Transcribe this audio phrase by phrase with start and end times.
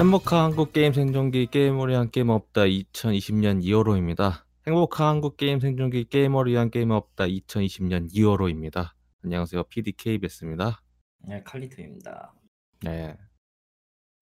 [0.00, 4.44] 행복한 한국 게임 생존기 게이머를 위한 게임 없다 2020년 2월호입니다.
[4.66, 8.92] 행복한 한국 게임 생존기 게이머를 위한 게임 없다 2020년 2월호입니다.
[9.24, 9.62] 안녕하세요.
[9.64, 10.80] PDKBS입니다.
[11.28, 12.32] 네, 칼리토입니다.
[12.82, 13.14] 네.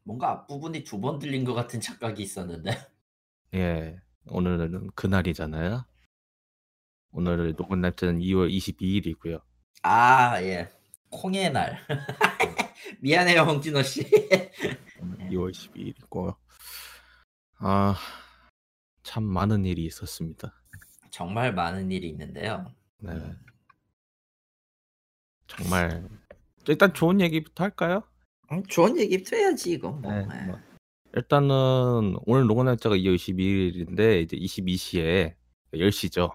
[0.03, 2.72] 뭔가 앞부분이 두 번 들린 것 같은 착각이 있었는데.
[3.54, 4.00] 예.
[4.26, 5.85] 오늘은 그날이잖아요.
[7.13, 9.40] 오늘 녹음 날짜는 2월 22일이고요.
[9.82, 10.68] 아, 예.
[11.11, 11.79] 콩의 날.
[13.00, 14.03] 미안해요, 홍진호 씨.
[15.00, 16.36] 2월 22일이고.
[17.58, 17.96] 아,
[19.02, 20.54] 참 많은 일이 있었습니다.
[21.11, 22.72] 정말 많은 일이 있는데요.
[22.98, 23.12] 네.
[25.46, 26.08] 정말
[26.68, 28.02] 일단 좋은 얘기부터 할까요?
[28.52, 29.90] 음, 좋은 얘기부터 해야지 이거.
[29.90, 30.12] 뭐.
[30.12, 30.46] 네, 예.
[30.46, 30.58] 뭐.
[31.14, 35.34] 일단은 오늘 녹음 날짜가 2월 22일인데 이제 22시에
[35.72, 36.33] 10시죠.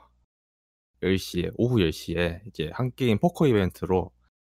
[1.01, 4.11] 10시에 오후 10시에 이제 한게임 포커 이벤트로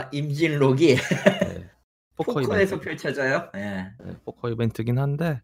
[0.00, 1.70] 아, 임진록이 네.
[2.16, 2.80] 포커 이벤트.
[2.80, 3.50] 펼쳐져요.
[3.56, 3.92] 예.
[4.00, 5.42] 네, 포커 이벤트긴 한데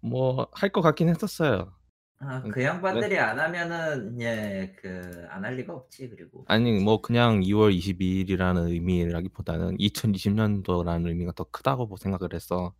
[0.00, 1.74] 뭐 할 것 같긴 했었어요.
[2.20, 6.44] 아, 음, 그 양반들이 안 하면은 예, 그 안 할 리가 없지 그리고.
[6.48, 12.74] 아니 뭐 그냥 2월 22일이라는 의미라기보다는 2020년도라는 의미가 더 크다고 생각을 해서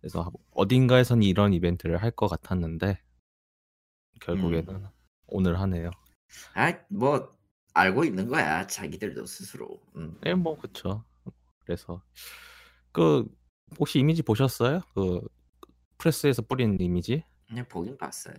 [0.00, 3.00] 그래서 어딘가에선 이런 이벤트를 할 것 같았는데
[4.20, 4.86] 결국에는
[5.26, 5.90] 오늘 하네요.
[6.54, 7.36] 아, 뭐
[7.74, 9.80] 알고 있는 거야 자기들도 스스로.
[9.96, 10.18] 음.
[10.22, 11.04] 네, 뭐 그쵸.
[11.64, 12.02] 그래서
[12.92, 13.24] 그
[13.78, 14.80] 혹시 이미지 보셨어요?
[14.94, 15.20] 그
[15.98, 17.24] 프레스에서 뿌린 이미지?
[17.48, 18.34] 그냥 보긴 봤어요.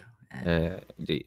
[0.46, 0.50] 예.
[0.50, 1.20] 예, 이제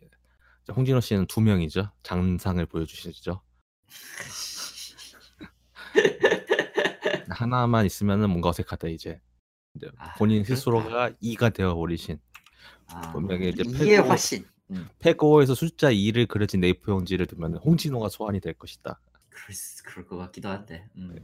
[0.75, 1.91] 홍진호 씨는 두 명이죠.
[2.03, 3.41] 장상을 보여주시죠.
[7.31, 9.21] 하나만 있으면은 뭔가 어색하다 이제.
[9.75, 10.57] 이제 아, 본인 그렇다.
[10.57, 12.19] 스스로가 2가 되어 버리신
[12.89, 14.45] 아, 분명히 이제 패고- 훨씬.
[14.71, 19.01] 음, 페고에서 숫자 2를 그려진 네이프 용지를 두면 홍진호가 소환이 될 것이다.
[19.29, 20.89] 그럴, 수- 그럴 것 같기도 한데.
[20.97, 21.15] 음,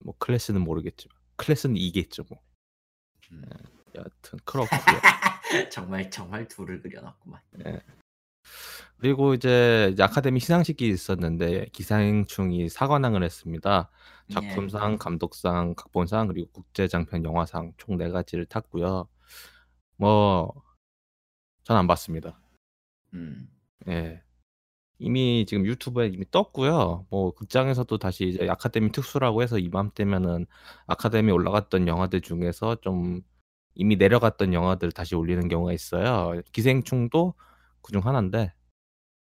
[0.00, 2.40] 뭐 클래스는 모르겠지만 클래스는 2겠죠 뭐.
[3.32, 3.42] 음.
[3.94, 4.70] 여하튼 그렇고요.
[5.72, 7.40] 정말 정말 둘을 그려놨구만.
[8.98, 13.90] 그리고 이제 이제 아카데미 시상식이 있었는데 기상충이 사관왕을 했습니다.
[14.30, 14.34] 예.
[14.34, 19.08] 작품상, 감독상, 각본상 그리고 국제장편 영화상 총 네 가지를 탔고요.
[19.96, 20.62] 뭐전안
[21.88, 22.39] 봤습니다.
[23.14, 23.48] 음.
[23.88, 24.22] 예.
[24.98, 27.06] 이미 지금 유튜브에 이미 떴고요.
[27.10, 30.46] 뭐 극장에서도 다시 이제 아카데미 특수라고 해서 이맘때면은
[30.86, 33.22] 아카데미 올라갔던 영화들 중에서 좀
[33.74, 36.42] 이미 내려갔던 영화들 다시 올리는 경우가 있어요.
[36.52, 37.34] 기생충도
[37.80, 38.52] 그중 하나인데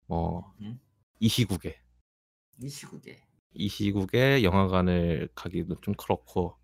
[0.06, 0.78] 뭐 음?
[1.20, 1.80] 이 시국에
[2.62, 3.22] 이 시국에.
[3.54, 6.56] 이 시국에 영화관을 가기도 좀 그렇고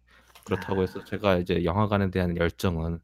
[0.44, 1.04] 그렇다고 해서 아.
[1.04, 3.00] 제가 이제 영화관에 대한 열정은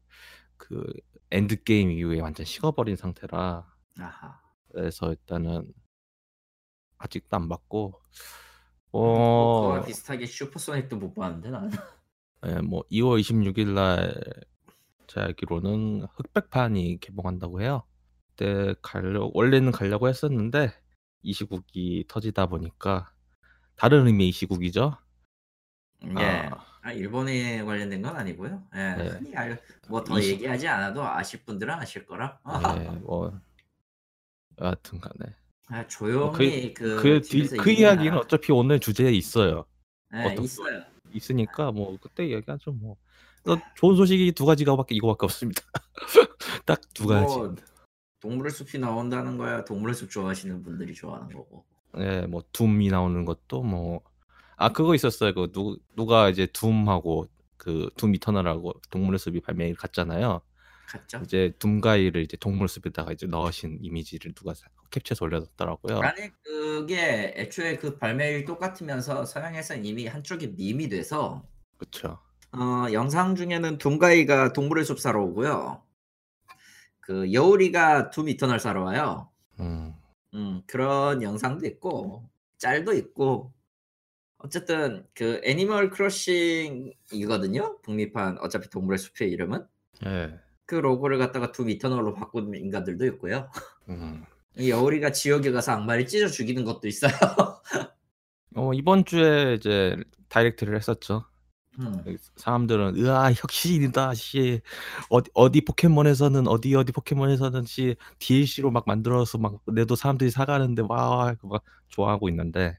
[0.57, 0.85] 그
[1.31, 4.39] 엔드게임 이후에 완전 식어버린 상태라 아하.
[4.71, 5.73] 그래서 일단은
[6.97, 8.01] 아직도 안 봤고
[8.91, 9.61] 어...
[9.61, 11.71] 그와 어, 비슷하게 슈퍼소닉도 못 봤는데 나는.
[12.47, 14.21] 예, 뭐 2월 26일 날
[15.07, 17.83] 제가 알기로는 흑백판이 개봉한다고 해요.
[18.29, 20.71] 그때 가려 원래는 가려고 했었는데
[21.21, 23.11] 이 시국이 터지다 보니까
[23.75, 24.97] 다른 의미의 이 시국이죠.
[26.19, 26.23] 예.
[26.23, 26.75] 아.
[26.85, 28.61] 아, 일본에 관련된 건 아니고요.
[28.75, 28.77] 예.
[28.77, 29.07] 네.
[29.07, 29.33] 흔히
[29.89, 32.39] 뭐더 얘기하지 않아도 아실 분들은 아실 거라.
[32.79, 33.41] 예, 뭐
[34.61, 35.33] 여하튼간에
[35.67, 37.95] 아, 조용히 그 그, 뒤- 집에서 그 얘기하라.
[37.95, 39.65] 이야기는 어차피 오늘 주제에 있어요.
[40.13, 40.83] 예, 어떤- 있어요.
[41.13, 42.97] 있으니까 뭐 그때 이야기하죠 뭐.
[43.75, 45.61] 좋은 소식이 두 가지가밖에 이거밖에 없습니다.
[46.65, 47.25] 딱 두 가지.
[47.37, 47.55] 뭐,
[48.19, 49.63] 동물의 숲이 나온다는 거야.
[49.65, 51.63] 동물의 숲 좋아하시는 분들이 좋아하는 거고.
[51.97, 54.01] 예, 뭐 둠이 나오는 것도 뭐
[54.57, 55.33] 아 그거 있었어요.
[55.33, 57.27] 그 누, 누가 이제 둠하고
[57.57, 60.39] 그둠 이터널하고 동물의 숲이 발매를 갔잖아요.
[60.87, 61.19] 갔죠?
[61.23, 65.99] 이제 둠가이를 이제 동물의 숲에다가 이제 넣으신 이미지를 누가 사- 캡처해서 올려놨더라고요.
[65.99, 71.43] 아니 그게 애초에 그 발매일 똑같으면서 서양에서는 이미 한쪽이 밈이 돼서
[71.77, 72.19] 그렇죠.
[72.51, 75.81] 어, 영상 중에는 둠가이가 동물의 숲 사러 오고요.
[77.01, 79.29] 그 여울이가 둠 이터널 사러 와요.
[79.59, 79.93] 음,
[80.33, 83.53] 음, 그런 영상도 있고 짤도 있고
[84.37, 87.81] 어쨌든 그 애니멀 크로싱이거든요.
[87.81, 89.65] 북미판 어차피 동물의 숲의 이름은
[90.05, 93.49] 예, 그 로고를 갖다가 둠 이터널로 바꾼 인간들도 있고요.
[93.89, 94.25] 음.
[94.57, 97.11] 이 여울이가 지옥에 가서 악마를 찢어 죽이는 것도 있어요.
[98.55, 99.97] 어 이번 주에 이제
[100.29, 101.25] 다이렉트를 했었죠.
[101.79, 102.17] 음.
[102.37, 104.61] 사람들은 으아 혁신이다 씨
[105.09, 111.63] 어디 어디 포켓몬에서는 어디 어디 포켓몬에서는 씨 DLC로 막 만들어서 막 내도 사람들이 사가는데 와막
[111.89, 112.77] 좋아하고 있는데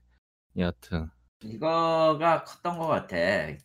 [0.57, 1.11] 여하튼
[1.43, 3.17] 이거가 컸던 것 같아.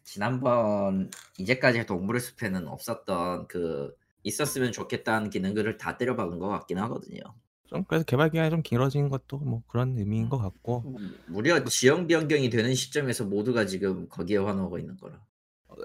[0.03, 7.21] 지난번 이제까지 동물의 숲에는 없었던 그 있었으면 좋겠다는 기능들을 다 때려박은 것 같긴 하거든요.
[7.67, 10.85] 좀 그래서 개발 기간이 좀 길어진 것도 뭐 그런 의미인 것 같고.
[10.85, 15.19] 음, 무려 지형 변경이 되는 시점에서 모두가 지금 거기에 환호하고 있는 거라.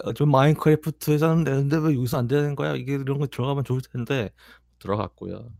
[0.05, 2.75] 어, 좀 마인크래프트에서는 되는데 왜 여기서 안 되는 거야?
[2.75, 4.31] 이게 이런 거 들어가면 좋을 텐데
[4.79, 5.53] 들어갔고요.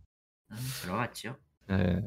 [0.51, 1.37] 음, 들어갔죠.
[1.67, 2.01] 네.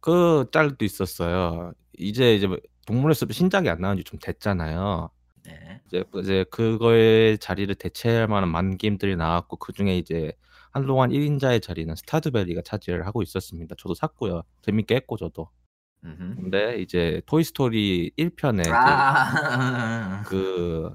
[0.00, 1.72] 그 짤도 있었어요.
[1.98, 5.10] 이제 이제 뭐 동물의 숲 신작이 안 나온 지 좀 됐잖아요.
[5.44, 5.80] 네.
[5.86, 10.32] 이제 이제 그거의 자리를 대체할 만한 게임들이 나왔고 그 중에 이제
[10.70, 13.74] 한동안 1인자의 자리는 스타듀밸리가 차지를 하고 있었습니다.
[13.78, 14.42] 저도 샀고요.
[14.62, 15.50] 재밌게 했고 저도.
[16.04, 16.34] 음흠.
[16.36, 20.90] 근데 이제 토이스토리 1편에 아, 그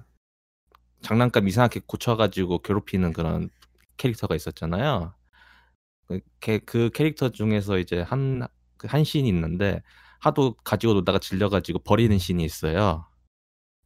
[1.01, 3.49] 장난감 이상하게 고쳐가지고 괴롭히는 그런
[3.97, 5.13] 캐릭터가 있었잖아요.
[6.07, 8.45] 그, 캐- 그 캐릭터 중에서 이제 한,
[8.77, 9.81] 그한 씬이 있는데
[10.19, 13.05] 하도 가지고 놀다가 질려가지고 버리는 씬이 있어요.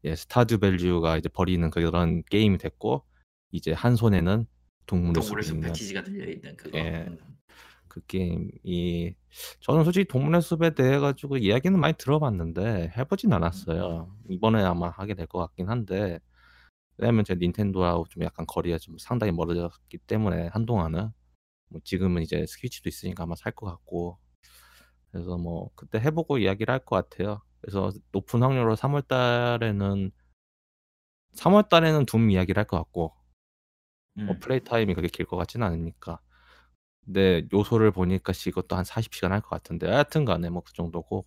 [0.05, 3.05] 예, 스타듀밸리가 이제 버리는 그런 게임이 됐고
[3.51, 4.45] 이제 한 손에는
[4.85, 6.77] 동물의 동물의 숲 패키지가 들려 있는 그거.
[6.77, 7.05] 예.
[7.07, 7.17] 음.
[7.87, 9.15] 그 게임이
[9.61, 14.15] 저는 솔직히 동물의 숲에 대해 가지고 이야기는 많이 들어봤는데 해보진 않았어요.
[14.29, 16.19] 이번에 아마 하게 될 것 같긴 한데
[16.97, 21.09] 왜냐면 제 닌텐도하고 좀 약간 거리가 좀 상당히 멀어졌기 때문에 한동안은
[21.69, 24.19] 뭐 지금은 이제 스위치도 있으니까 아마 살 것 같고
[25.11, 27.41] 그래서 뭐 그때 해보고 이야기를 할 것 같아요.
[27.63, 30.11] 그래서 높은 확률로 3월 달에는
[31.35, 33.15] 3월 달에는 둠 이야기를 할 것 같고
[34.25, 34.39] 뭐 음.
[34.39, 36.19] 플레이 타임이 그렇게 길 것 같지는 않으니까.
[37.05, 41.25] 근데 요소를 보니까 씨 이것도 한 40시간 할 것 같은데 하여튼 간에 뭐 그 정도고.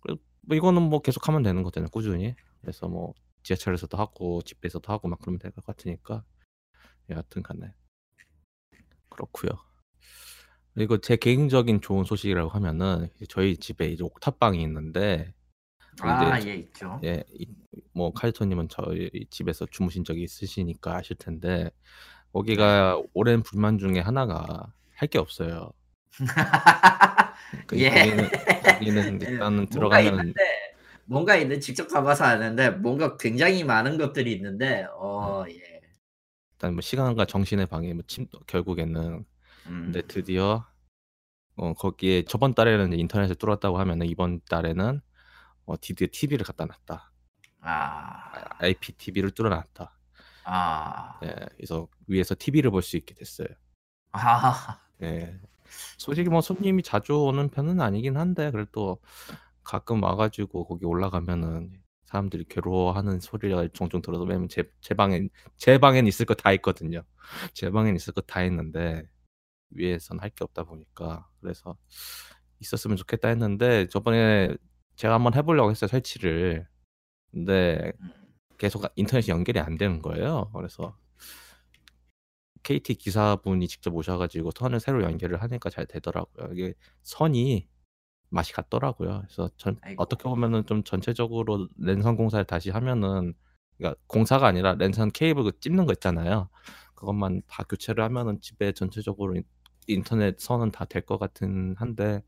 [0.00, 2.34] 그- 뭐 이거는 뭐 계속 하면 되는 거잖아요 꾸준히.
[2.60, 3.14] 그래서 뭐
[3.44, 6.24] 지하철에서도 하고 집에서도 하고 막 그러면 될 것 같으니까.
[7.10, 7.74] 예, 하여튼 간에.
[9.08, 9.50] 그렇고요
[10.74, 15.34] 그리고 제 개인적인 좋은 소식이라고 하면은 저희 집에 이제 옥탑방이 있는데
[16.00, 17.00] 아, 이제 예, 있죠.
[17.04, 17.48] 예, 이-
[17.94, 21.70] 뭐 카이토님은 저희 집에서 주무신 적이 있으시니까 아실 텐데
[22.32, 25.72] 거기가 오랜 불만 중에 하나가 할 게 없어요.
[27.66, 27.90] 그 예.
[27.90, 28.30] 거기는
[28.60, 30.40] 거기는 예, 일단은 뭔가 들어가면 있는데
[31.04, 35.80] 뭔가 있는 직접 가봐서 아는데 뭔가 굉장히 많은 것들이 있는데 어 예.
[36.54, 39.24] 일단 뭐 시간과 정신의 방해 뭐 침, 결국에는
[39.66, 39.92] 음.
[39.92, 40.66] 근데 드디어
[41.56, 45.00] 어 거기에 저번 달에는 이제 인터넷을 뚫었다고 하면은 이번 달에는
[45.66, 47.12] 어 드디어 TV를 갖다 놨다.
[47.62, 48.32] 아.
[48.58, 49.98] IPTV를 뚫어놨다.
[50.44, 51.20] 아.
[51.24, 53.48] 예, 그래서 위에서 TV를 볼 수 있게 됐어요.
[54.12, 54.80] 아.
[55.02, 55.38] 예.
[55.98, 59.00] 솔직히 뭐 손님이 자주 오는 편은 아니긴 한데 그래도
[59.64, 61.72] 가끔 와가지고 거기 올라가면은
[62.06, 67.02] 사람들이 괴로워하는 소리가 종종 들어서 왜냐면 제, 제 방엔 제 방엔 있을 거 다 있거든요.
[67.54, 69.04] 제 방엔 있을 거 다 있는데
[69.74, 71.76] 위에선 할 게 없다 보니까 그래서
[72.60, 74.54] 있었으면 좋겠다 했는데 저번에
[74.96, 76.66] 제가 한번 해보려고 했어요 설치를
[77.32, 78.10] 근데 음.
[78.58, 80.50] 계속 인터넷이 연결이 안 되는 거예요.
[80.54, 80.96] 그래서
[82.62, 86.52] KT 기사분이 직접 오셔가지고 선을 새로 연결을 하니까 잘 되더라고요.
[86.54, 87.68] 이게 선이
[88.30, 89.22] 맛이 같더라고요.
[89.26, 89.78] 그래서 전.
[89.98, 93.34] 어떻게 보면은 좀 전체적으로 랜선 공사를 다시 하면은
[93.78, 96.48] 그러니까 공사가 아니라 랜선 케이블 그 찝는 거 있잖아요.
[96.94, 99.40] 그것만 다 교체를 하면은 집에 전체적으로
[99.86, 102.22] 인- 인터넷 선은 다 될 것 같은 한데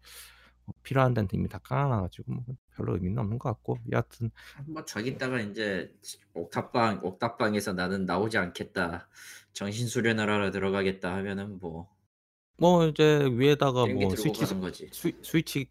[0.67, 2.45] 뭐 필요한 데는 이미 다 깔아놔가지고 뭐
[2.77, 4.31] 별로 의미는 없는 것 같고 여하튼
[4.67, 5.93] 뭐 저기다가 이제
[6.35, 9.09] 옥탑방 옥탑방에서 나는 나오지 않겠다.
[9.53, 14.89] 정신 수련을 하러 들어가겠다 하면은 뭐뭐 이제 위에다가 뭐 스위치 거지.
[14.93, 15.71] 스위, 스위치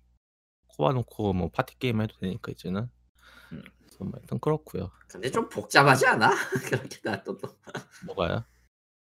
[0.68, 2.90] 꼽아놓고 뭐 파티 게임 해도 되니까 이제는
[3.52, 3.64] 음.
[3.80, 6.32] 그래서 뭐 그렇고요 근데 좀 복잡하지 않아?
[6.66, 7.40] 그렇게 놔둬도.
[8.06, 8.44] 뭐가요?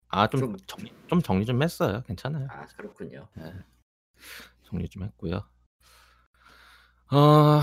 [0.09, 3.29] 아좀 좀- 정리 좀 정리 좀 했어요 괜찮아요 아 그렇군요.
[3.39, 3.53] 예.
[4.65, 5.47] 정리 좀 했고요
[7.11, 7.63] 아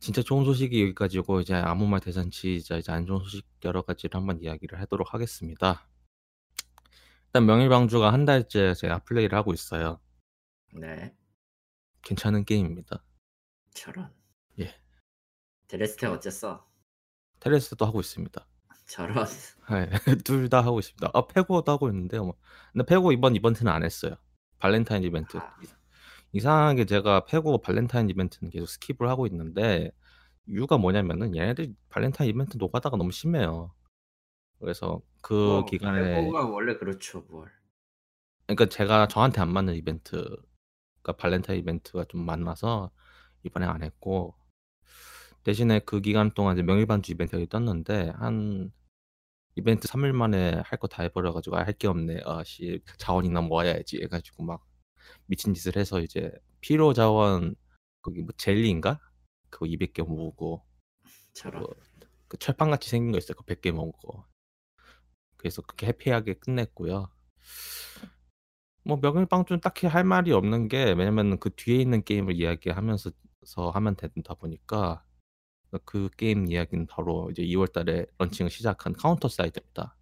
[0.00, 4.18] 진짜 좋은 소식이 여기까지고 이제 아무 말 대잔치 이제 이제 안 좋은 소식 여러 가지를
[4.18, 5.86] 한번 이야기를 하도록 하겠습니다
[7.26, 10.00] 일단 명일방주가 한 달째 제가 플레이를 하고 있어요
[10.72, 11.14] 네.
[12.02, 13.02] 괜찮은 게임입니다
[13.74, 14.12] 저는.
[14.58, 14.74] 예.
[15.68, 16.66] 데레스테 어쨌어?
[17.40, 18.46] 데레스테도 하고 있습니다
[18.88, 19.26] 저는.
[19.70, 19.90] 네,
[20.24, 21.10] 둘다 하고 있습니다.
[21.12, 22.24] 아, 페고도 하고 있는데요.
[22.24, 22.34] 뭐.
[22.72, 24.16] 근데 페고 이번 이벤트는 안 했어요.
[24.58, 25.36] 발렌타인 이벤트.
[25.36, 25.56] 아.
[26.32, 29.92] 이상하게 제가 페고 발렌타인 이벤트는 계속 skip을 하고 있는데
[30.46, 33.72] 이유가 뭐냐면은 얘네들이 발렌타인 이벤트 노가다가 너무 심해요.
[34.58, 37.50] 그래서 그 뭐, 기간에 페고가 원래 그렇죠 뭘.
[38.46, 40.16] 그러니까 제가 저한테 안 맞는 이벤트,
[41.02, 42.90] 그러니까 발렌타인 이벤트가 좀 많아서
[43.44, 44.34] 이번에 안 했고
[45.44, 48.72] 대신에 그 기간 동안 이제 명일반주 이벤트가 떴는데 한
[49.58, 52.22] 이벤트 3일 만에 할 거 다 해버려가지고 아, 할 게 없네.
[52.24, 54.64] 아씨 자원이나 모아야지 해가지고 막
[55.26, 57.54] 미친 짓을 해서 이제 피로 자원
[58.02, 59.00] 거기 뭐 젤리인가
[59.50, 60.64] 그거 200개 모으고
[61.34, 61.66] 저런.
[61.66, 61.74] 그,
[62.28, 63.36] 그 철판 같이 생긴 거 있어요.
[63.36, 64.24] 그 100개 모으고
[65.36, 67.10] 그래서 그렇게 happy하게 끝냈고요.
[68.84, 73.10] 뭐 명일방주는 딱히 할 말이 없는 게 왜냐면은 그 뒤에 있는 게임을 이야기하면서
[73.44, 75.07] 서 하면 된다 보니까 어
[75.84, 79.96] 그 게임 이야기는 바로 이제 2 월달에 launching을 시작한 카운터 사이드입니다.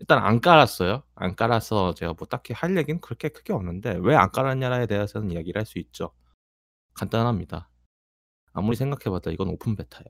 [0.00, 1.02] 일단 안 깔았어요.
[1.16, 5.60] 안 깔아서 제가 뭐 딱히 할 얘기는 그렇게 크게 없는데 왜 안 깔았냐에 대해서는 이야기를
[5.60, 6.12] 할 수 있죠.
[6.94, 7.68] 간단합니다.
[8.52, 10.04] 아무리 생각해 봐도 이건 open beta야.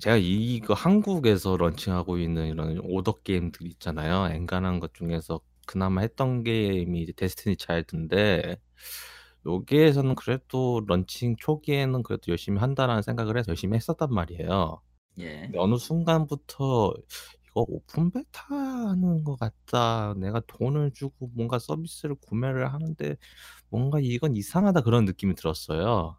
[0.00, 4.26] 제가 이거 한국에서 launching하고 있는 이런 오덕 게임들 있잖아요.
[4.34, 8.60] 엔간한 것 중에서 그나마 했던 게임이 데스티니 차일드인데
[9.46, 14.80] 여기에서는 그래도 런칭 초기에는 그래도 '열심히 한다.'라는 생각을 해서 열심히 했었단 말이에요.
[15.18, 15.52] 예.
[15.52, 16.94] 근데 어느 순간부터
[17.46, 20.14] '이거 open beta 하는 것 같다.
[20.16, 23.16] 내가 돈을 주고 뭔가 서비스를 구매를 하는데
[23.70, 26.16] 뭔가 이건 이상하다.' 그런 느낌이 들었어요.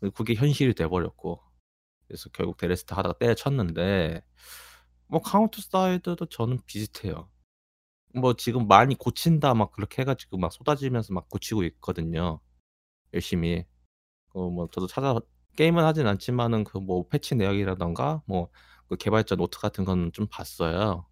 [0.00, 1.40] 그 그게 현실이 돼 버렸고
[2.08, 4.22] 그래서 결국 데레스테 하다가 때려쳤는데
[5.08, 7.30] 뭐 카운터 사이드도 저는 비슷해요.
[8.20, 12.40] 뭐 지금 많이 고친다 막 그렇게 해 가지고 막 쏟아지면서 막 고치고 있거든요
[13.14, 13.66] 열심히.
[14.34, 15.18] 어 뭐 저도 차마
[15.56, 18.50] 게임은 하진 않지만은 그 뭐 패치 내역이라든가 뭐
[18.88, 21.06] 그 개발자 노트 같은 거는 좀 봤어요.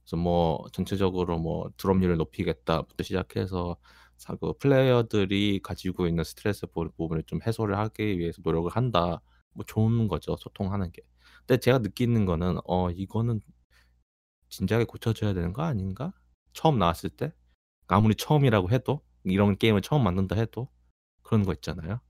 [0.00, 3.76] 그래서 뭐 전체적으로 뭐 "drop률을 높이겠다."부터 시작해서
[4.18, 9.20] 사그 "플레이어들이 가지고 있는 스트레스 부 부분을 좀 해소를 하기 위해서 노력을 한다."
[9.52, 11.02] 뭐 좋은 거죠 소통하는 게.
[11.46, 13.40] 근데 제가 느끼는 거는 '어 이거는
[14.48, 16.12] 진작에 고쳐져야 되는 거 아닌가?'
[16.52, 17.32] 처음 나왔을 때.
[17.88, 20.68] 아무리 처음이라고 해도 이런 게임을 처음 만든다 해도
[21.22, 22.00] 그런 거 있잖아요.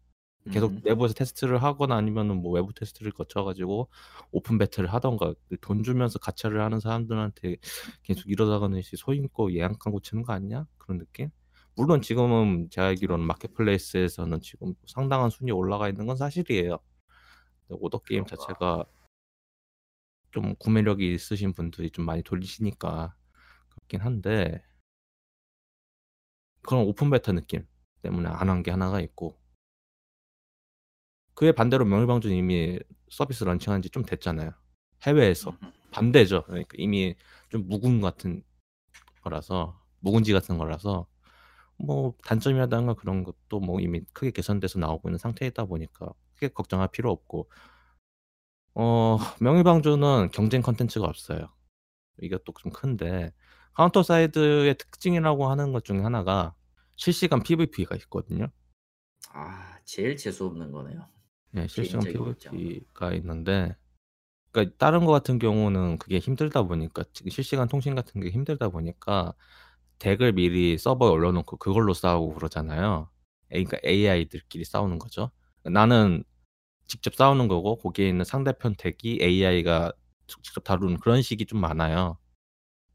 [0.52, 0.80] 계속 음.
[0.84, 3.88] 내부에서 테스트를 하거나 아니면은 뭐 외부 테스트를 거쳐 가지고
[4.30, 7.56] open beta를 하든가 그돈 주면서 가챠를 하는 사람들한테
[8.04, 10.66] 계속 이러다가는 1칸 고치는 거 아니야?
[10.78, 11.30] 그런 느낌?
[11.74, 16.78] 물론 지금은 제가 알기로는 marketplace에서는 지금 상당한 순위에 올라가 있는 건 사실이에요.
[17.68, 18.24] 그 오덕 게임.
[18.24, 18.84] 자체가
[20.32, 23.14] 좀 구매력이 있으신 분들이 좀 많이 돌리시니까
[23.70, 24.62] 그렇긴 한데
[26.62, 27.66] 그런 open beta 느낌
[28.02, 29.38] 때문에 안 한 게 하나가 있고
[31.34, 32.78] 그에 반대로 명일방주는 이미
[33.10, 34.52] 서비스 launching한 지 좀 됐잖아요
[35.06, 35.56] 해외에서.
[35.92, 36.44] 반대죠.
[36.44, 37.14] 그러니까 이미
[37.50, 38.42] 좀 묵은 같은
[39.22, 41.06] 거라서 묵은지 같은 거라서
[41.78, 47.10] 뭐 단점이라든가 그런 것도 뭐 이미 크게 개선돼서 나오고 있는 상태이다 보니까 크게 걱정할 필요
[47.12, 47.50] 없고
[48.78, 51.48] 어 명일방주는 경쟁 콘텐츠가 없어요.
[52.20, 53.32] 이것도 좀 큰데
[53.72, 56.54] 카운터 사이드의 특징이라고 하는 것 중에 하나가
[56.96, 58.48] 실시간 PVP가 있거든요.
[59.32, 61.06] 아 제일 재수 없는 거네요
[61.52, 62.00] 네 실시간.
[62.04, 63.74] PVP가 있는데
[64.52, 69.32] 그러니까 다른 거 같은 경우는 그게 힘들다 보니까 실시간 통신 같은 게 힘들다 보니까
[69.98, 73.08] deck을 미리 서버에 올려 놓고 그걸로 싸우고 그러잖아요.
[73.48, 75.30] 그러니까 AI들끼리 싸우는 거죠.
[75.64, 76.24] 나는
[76.86, 79.92] 직접 싸우는 거고 거기에 있는 상대편 deck이 AI가
[80.26, 82.18] 직 직접 다루는 그런 식이 좀 많아요.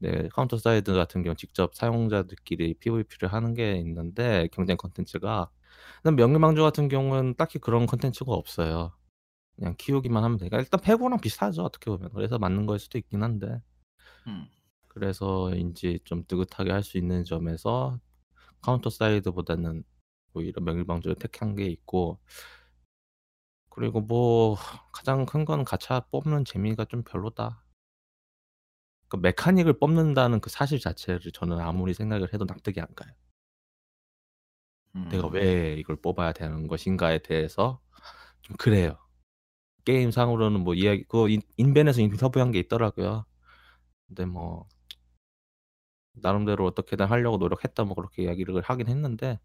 [0.00, 5.50] 네 카운터 사이드 같은 경우는 직접 사용자들끼리 PVP를 하는 게 있는데 경쟁 콘텐츠가.
[6.02, 8.94] 근데 명일방주 같은 경우는 딱히 그런 콘텐츠가 없어요.
[9.56, 12.10] 그냥 키우기만 하면 되니까 일단 페고랑 비슷하죠 어떻게 보면.
[12.14, 13.60] 그래서 맞는 거일 수도 있긴 한데
[14.26, 14.48] 음.
[14.88, 17.98] 그래서인지 좀 느긋하게 할 수 있는 점에서
[18.62, 19.84] 카운터 사이드보다는
[20.34, 22.20] 오히려 명일방주를 택한 게 있고
[23.74, 24.56] 그리고 뭐
[24.92, 27.64] 가장 큰 건 '가챠 뽑는 재미가 좀 별로다.'
[29.08, 33.12] 그 mechanic을 뽑는다는 그 사실 자체를 저는 아무리 생각을 해도 납득이 안 가요.
[35.10, 35.32] '내가 음.
[35.32, 37.80] 왜 이걸 뽑아야 되는 것인가.'에 대해서
[38.42, 38.98] 좀 그래요.
[39.86, 43.26] 게임상으로는 뭐 이야기 인 인벤에서 인터뷰한 게 있더라고요.
[44.08, 44.68] 근데 뭐
[46.14, 49.40] 나름대로 어떻게든 하려고 노력했다 뭐 그렇게 이야기를 하긴 했는데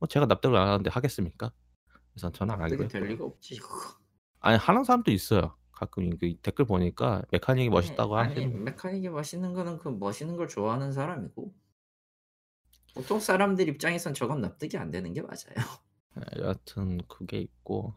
[0.00, 1.52] 뭐 제가 납득을 안 하는데 하겠습니까?
[2.12, 3.04] 그래서 저는 안 납득이 될.
[3.04, 3.58] 리가 없지.
[4.40, 5.56] 아니 하는 사람도 있어요.
[5.72, 10.46] 가끔 이그 댓글 보니까 메카닉이 아니, 멋있다고 아니 하시는 메카닉이 멋있는 거는 그 멋있는 걸
[10.48, 11.54] 좋아하는 사람이고
[12.94, 15.54] 보통 사람들 입장에선 저건 납득이 안 되는 게 맞아요.
[16.18, 17.94] 예 여하튼 그게 있고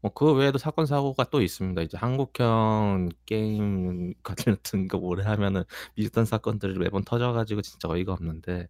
[0.00, 1.80] 뭐 그 외에도 사건 사고가 또 있습니다.
[1.82, 5.64] 이제 한국형 게임 같은 거 오래 하면은
[5.94, 8.68] 비슷한 사건들이 매번 터져 가지고 진짜 어이가 없는데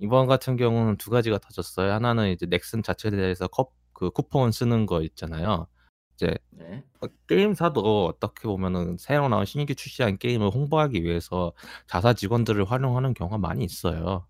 [0.00, 1.92] 이번 같은 경우는 2 가지가 터졌어요.
[1.92, 5.66] 하나는 이제 넥슨 자체에 대해서 컵 그 쿠폰 쓰는 거 있잖아요.
[6.14, 6.84] 이제 네.
[7.00, 11.52] 어 게임사도 어떻게 보면은 새로 나온 신규 출시한 게임을 홍보하기 위해서
[11.88, 14.24] 자사 직원들을 활용하는 경우가 많이 있어요.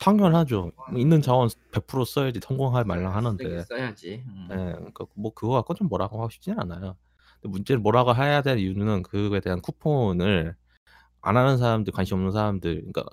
[0.00, 0.72] 당연하죠.
[0.90, 3.44] 뭐 있는 너무하고 자원 100% 써야지 성공할 써야 말랑 하는데.
[3.44, 4.08] 쓰긴 써야지.
[4.10, 4.48] 예 음.
[4.48, 6.96] 그러니까 뭐 그거 갖고 좀 뭐라고 하고 싶지는 않아요.
[7.40, 10.56] 근데 문제는 뭐라고 해야 될 이유는 그거에 대한 쿠폰을
[11.22, 13.04] 안 하는 사람들 관심 없는 사람들 그러니까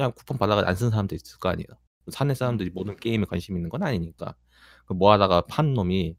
[0.00, 1.66] 그냥 쿠폰 받아 가지고 안 쓰는 사람도 있을 거 아니에요.
[2.32, 2.34] 음.
[2.34, 4.34] 사람들이 모든 게임에 관심이 있는 건 아니니까.
[4.86, 6.16] 그뭐 하다가 판 놈이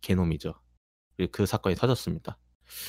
[0.00, 0.54] 개놈이죠.
[1.32, 2.38] 그 사건이 터졌습니다.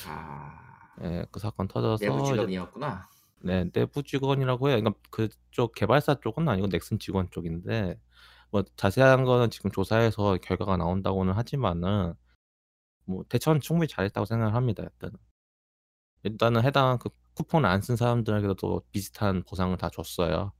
[0.06, 0.94] 아.
[1.02, 1.26] 예.
[1.32, 3.08] 그 사건 내부 터져서 이제 직원이었구나.
[3.42, 3.68] 네.
[3.72, 4.76] 내부 직원이라고 해요.
[4.76, 7.98] 그러니까 그쪽 개발사 쪽은 아니고 넥슨 직원 쪽인데
[8.52, 12.14] 뭐 자세한 거는 지금 조사해서 결과가 나온다고는 하지만은
[13.06, 15.18] 뭐 대처는 충분히 잘했다고 생각을 합니다 일단은.
[16.24, 20.52] 일단은 해당 그 쿠폰을 안 쓴 사람들에게도 비슷한 보상을 다 줬어요.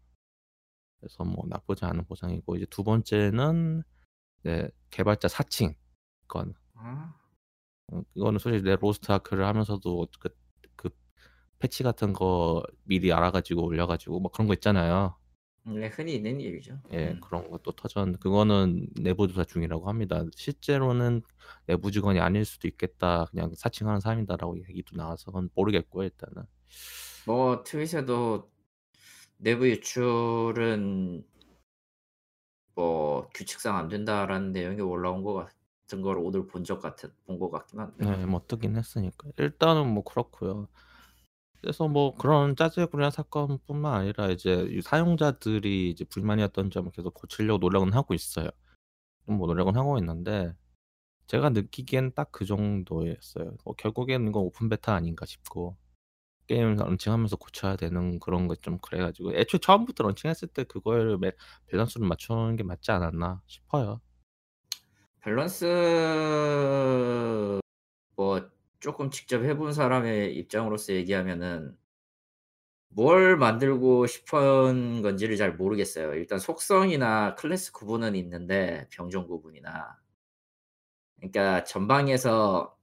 [1.01, 3.83] 그래서 뭐 나쁘지 않은 보상이고 이제 두 번째는
[4.45, 5.75] 네 개발자 사칭
[6.29, 6.55] 건.
[6.75, 7.15] 아.
[7.93, 10.31] 어 이거는 솔직히 내 로스트 아크를 하면서도 그
[10.77, 10.91] 그
[11.61, 15.17] 패치 같은 거 미리 알아 가지고 올려 가지고 뭐 그런 거 있잖아요.
[15.67, 15.89] 네.
[15.89, 16.81] 흔히 있는 일이죠.
[16.93, 17.15] 예.
[17.15, 17.21] 음.
[17.21, 20.23] 그런 것도 터졌는데 그거는 내부 조사 중이라고 합니다.
[20.37, 21.23] 실제로는
[21.67, 23.25] "내부 직원이 아닐 수도 있겠다.
[23.31, 26.45] 그냥 사칭하는 사람이다."라고 얘기도 나와서 그건 모르겠고요 일단은.
[27.27, 28.51] 뭐 트윗에도
[29.39, 31.25] "내부 유출은"
[32.77, 37.51] 뭐 "규칙상 안 된다."라는 내용이 올라온 것 같은 걸 오늘 본 적 같은 본 것
[37.51, 38.05] 같긴 한데.
[38.05, 38.27] 네.
[38.27, 39.29] 뭐 뜨긴 했으니까.
[39.39, 40.69] 일단은 뭐 그렇고요.
[41.65, 47.95] 그래서 뭐 그런 짜잘구레한 사건뿐만 아니라 이제 이 사용자들이 이제 불만이었던 점을 계속 고치려고 노력은
[47.95, 48.51] 하고 있어요.
[49.27, 50.55] 뭐 노력은 하고 있는데
[51.27, 53.57] 제가 느끼기에는 딱그 정도였어요.
[53.65, 55.79] 뭐 결국에는 이건 open beta 아닌가 싶고
[56.49, 61.33] 게임을 launching하면서 고쳐야 되는 그런 것 좀 그래 가지고 애초에 처음부터 launching했을 때 그걸 매
[61.69, 64.01] 밸런스를 맞추는 게 맞지 않았나 싶어요.
[65.23, 65.65] 밸런스
[68.17, 68.51] 뭐
[68.85, 71.75] 쪼끔 직접 해본 사람의 입장으로서 얘기하면은
[72.91, 76.13] 뭘 만들고 싶은 건지를 잘 모르겠어요.
[76.13, 79.99] 일단 속성이나 클래스 구분은 있는데 병종 구분이나.
[81.17, 82.77] 그러니까 전방에서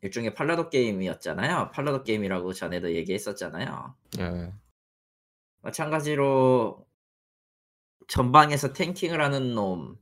[0.00, 1.70] 일종의 팔라독 게임이었잖아요.
[1.72, 3.94] 팔라독 게임이라고 전에도 얘기했었잖아요.
[4.18, 4.52] 예.
[5.60, 6.84] 마찬가지로
[8.08, 9.96] 전방에서 tanking을 하는 놈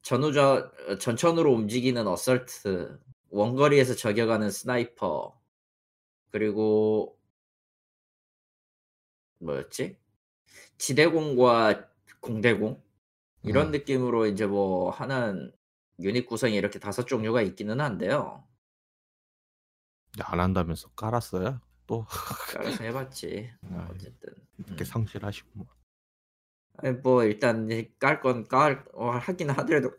[0.00, 2.98] 전후저 어 전천후로 움직이는 assault,
[3.34, 5.38] 원거리에서 저격하는 sniper
[6.30, 7.18] 그리고
[9.38, 9.96] 뭐였지?
[10.78, 11.88] 지대공과
[12.20, 12.82] 공대공
[13.44, 13.72] 이런 음.
[13.72, 15.52] 느낌으로 인제 뭐 하는
[16.00, 18.44] 유닛 구성이 이렇게 5 종류가 있기는 한데요.
[20.22, 21.60] 안 한다면서 깔았어요?
[21.86, 22.06] 또
[22.46, 23.52] 깔아서 해 봤지.
[23.60, 24.34] 뭐 아이 어쨌든.
[24.58, 24.84] 이렇게 음.
[24.84, 25.66] 성실하시구만.
[26.78, 29.90] 아이 뭐 일단 이깔건깔어 하긴 하더라도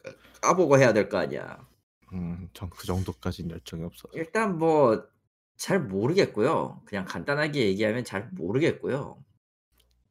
[0.42, 1.68] 까 보고 해야 될 거 아니야.
[2.14, 2.50] 음.
[2.54, 4.10] 전 그 정도까진 열정이 없어서.
[4.18, 5.16] 일단 뭐
[5.58, 6.82] 잘 모르겠고요.
[6.86, 9.24] 그냥 간단하게 얘기하면 잘 모르겠고요.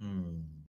[0.01, 0.67] 음.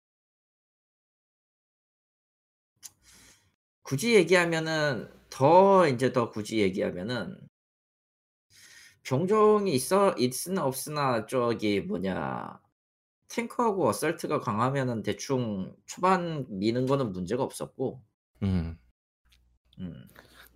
[3.82, 7.36] 굳이 얘기하면은 더 인제 더 굳이 얘기하면은
[9.02, 12.60] 병종이 있어 있으나 없으나 저기 뭐냐
[13.28, 18.02] 탱크하고 어설트가 강하면은 대충 초반 미는 거는 문제가 없었고
[18.42, 18.78] 음.
[19.80, 20.08] 음.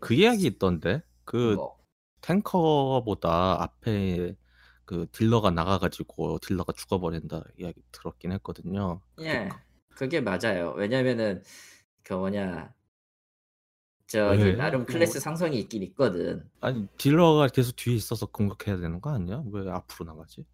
[0.06, 1.02] 그 이야기 있던데.
[1.24, 1.76] 그 뭐.
[2.20, 4.36] 탱커보다 앞에
[4.84, 9.00] 그 딜러가 나가 가지고 딜러가 죽어버린다 이야기 들었긴 했거든요.
[9.20, 9.48] 예.
[9.88, 10.74] 그 그게 맞아요.
[10.76, 11.42] 왜냐면은
[12.04, 12.72] 그 뭐냐
[14.06, 14.52] 저기 왜?
[14.52, 16.48] 나름 그 클래스 뭐 상성이 있긴 있거든.
[16.60, 19.42] 아니 딜러가 계속 뒤에 있어서 공격해야 되는 거 아니야?
[19.50, 20.44] 왜 앞으로 나가지?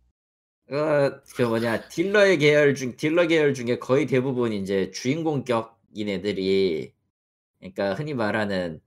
[0.70, 6.94] 어 그 뭐냐 딜러의 계열 중 딜러 계열 중에 거의 대부분 인제 주인공 격인 애들이
[7.58, 8.80] 그러니까 흔히 말하는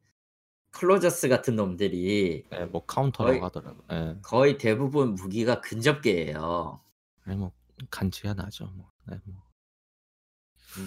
[0.76, 2.66] 클로저스 같은 놈들이 예.
[2.66, 3.84] 뭐 카운터라고 거의 하더라고요.
[3.92, 4.20] 예.
[4.22, 6.82] 거의 대부분 무기가 근접계예요.
[7.24, 7.52] 아니 뭐
[7.90, 8.92] 간지야 나죠 뭐.
[9.08, 9.44] 네 뭐.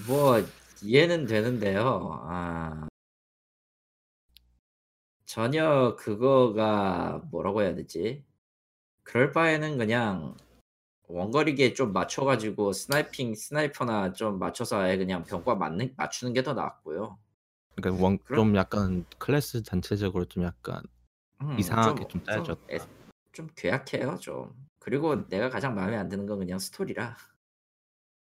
[0.07, 0.47] 뭐
[0.83, 2.21] 이해는 되는데요.
[2.23, 2.89] 아.
[5.25, 8.25] 전혀 그거가 뭐라고 해야 되지?
[9.03, 10.37] 그럴 바에는 그냥
[11.07, 16.53] 원거리기에 좀 맞춰 가지고 sniping sniper나 좀 맞춰서 아예 그냥 병과 맞는 맞추는 게 더
[16.53, 17.19] 낫고요.
[17.81, 20.83] 그러니까 원 그럼 좀 약간 클래스 전체적으로 좀 약간
[21.43, 22.63] 음 이상하게 좀좀좀 짜여졌다.
[22.71, 24.53] 애 좀 괴악해요 좀.
[24.79, 25.27] 그리고 음.
[25.29, 27.17] 내가 가장 마음에 안 드는 건 그냥 스토리라.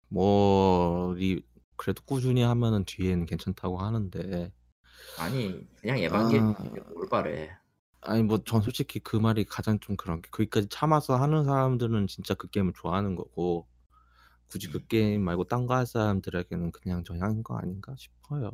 [0.10, 1.42] 뭐 이
[1.76, 4.52] 그래도 꾸준히 하면은 뒤에는 괜찮다고 하는데
[5.18, 6.00] 아니 그냥 아.
[6.00, 7.58] 에반게리온이 올바래.
[8.02, 12.34] 아니 뭐 전 솔직히 그 말이 가장 좀 그런 게 거기까지 참아서 하는 사람들은 진짜
[12.36, 13.68] 그 게임을 좋아하는 거고
[14.50, 14.86] 굳이 그 음.
[14.90, 18.52] 게임 말고 딴 거 할 사람들에게는 그냥 저냥 거 아닌가 싶어요.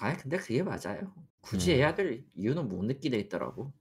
[0.00, 1.12] 아이 근데 그게 맞아요.
[1.40, 1.76] 굳이 음.
[1.78, 3.72] 해야 될 이유는 못 느끼게 있더라고.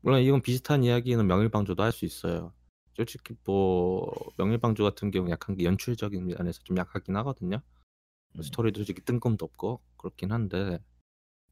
[0.00, 2.52] 물론 이건 비슷한 이야기는 명일방주도 할 수 있어요.
[2.94, 7.62] 솔직히 뭐 명일방주 같은 경우는 약한 게 연출적인 면에서 좀 약하긴 하거든요.
[8.36, 8.42] 음.
[8.42, 10.78] 스토리도 솔직히 뜬금도 없고 그렇긴 한데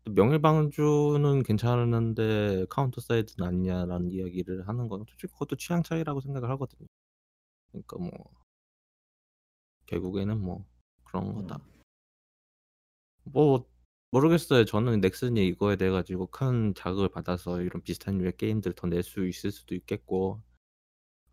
[0.04, 6.86] 명일방주는 괜찮은데 Counter Side는 아니냐라는 이야기를 하는 건 솔직히 그것도 취향 차이라고 생각을 하거든요.
[7.70, 8.10] 그러니까 뭐
[9.86, 10.64] 결국에는 뭐
[11.04, 11.56] 그런 거다.
[11.56, 11.79] 음.
[13.24, 13.66] 뭐
[14.12, 14.64] 모르겠어요.
[14.64, 19.26] 저는 넥슨이 이거에 대해 가지고 큰 자극을 받아서 이런 비슷한 류의 게임들 더 낼 수
[19.26, 20.42] 있을 수도 있겠고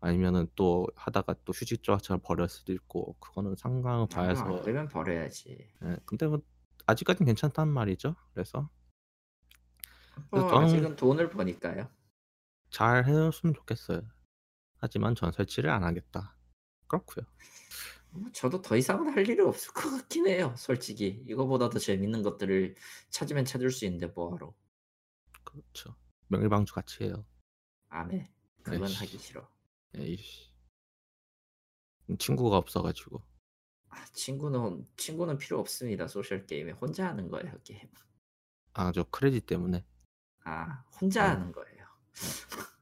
[0.00, 5.68] 아니면은 또 하다가 또 휴지조각처럼 버릴 수도 있고 그거는 상황을 아 봐야서 안 되면 버려야지.
[5.84, 6.40] 예 근데 뭐
[6.86, 8.14] 아직까진 괜찮단 말이죠.
[8.32, 8.70] 그래서
[10.30, 11.88] 그래서 뭐 저는 아직은 돈을 버니까요.
[12.70, 14.02] 잘 해 줬으면 좋겠어요.
[14.78, 16.36] 하지만 전 설치를 안 하겠다.
[16.88, 17.26] 그렇고요.
[18.10, 21.22] 뭐 저도 더 이상은 할 일이 없을 것 같긴 해요 솔직히.
[21.28, 22.74] 이거보다 더 재밌는 것들을
[23.10, 24.54] 찾으면 찾을 수 있는데 뭐 하러.
[25.44, 25.96] 그렇죠.
[26.28, 27.24] 명일방주 같이 해요.
[27.88, 28.30] 안 해.
[28.62, 28.98] 그건 에이씨.
[28.98, 29.48] 하기 싫어.
[29.94, 30.48] 에이씨.
[32.10, 33.22] 음 친구가 없어 가지고.
[33.90, 36.72] 아 친구는 친구는 필요 없습니다 소셜 게임에.
[36.72, 37.88] 혼자 하는 거예요 게임은.
[38.74, 39.84] 아저 크레딧 때문에.
[40.44, 41.28] 아 혼자 네.
[41.30, 41.86] 하는 거예요.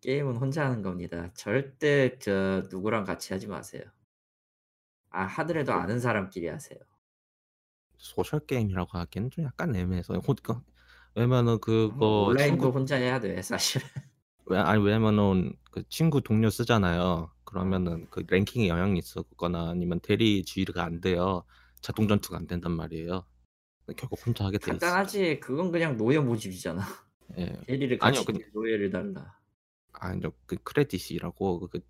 [0.00, 1.32] 게임은 혼자 하는 겁니다.
[1.34, 3.82] 절대 저 누구랑 같이 하지 마세요.
[5.16, 5.76] 아 하더라도 어.
[5.76, 6.78] 아는 사람끼리 하세요.
[7.96, 10.60] 소셜 게임이라고 하기에는 좀 약간 애매해서 혼그
[11.14, 13.86] 왜냐면은 뭐 그거 온라인도 친구 혼자 해야 돼 사실은.
[14.44, 17.02] 왜 아니 왜냐면은 그 친구 동료 쓰잖아요.
[17.02, 17.30] 어.
[17.44, 21.44] 그러면은 그 랭킹에 영향이 있었거나 아니면 대리 지휘가 안 돼요.
[21.80, 23.24] 자동 전투가 안 된단 말이에요.
[23.96, 24.78] 결국 혼자 하게 돼 있어.
[24.78, 25.40] 간단하지.
[25.40, 26.82] 그건 그냥 노예 모집이잖아.
[27.38, 27.58] 예.
[27.66, 28.22] 대리를 아니요.
[28.24, 29.38] 같이 근 노예를 달라.
[29.92, 30.32] 아니요.
[30.46, 31.80] 그 credit이라고 그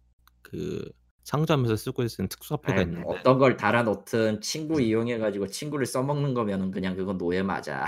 [0.46, 0.92] 그
[1.26, 4.80] 상점에서 쓰고 쓰는 특수화폐가 있는데 어떤 걸 달아 놓든 친구 음.
[4.80, 7.84] 이용해 가지고 친구를 써먹는 거면은 그냥 그건 노예 맞아.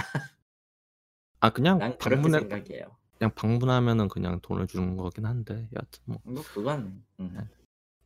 [1.40, 2.96] 아 그냥 난 방문해 생각해요.
[3.16, 7.33] 그냥 방문하면은 그냥 돈을 주는 거긴 한데 여하튼 뭐 뭐 그건 음.
[7.37, 7.40] 네.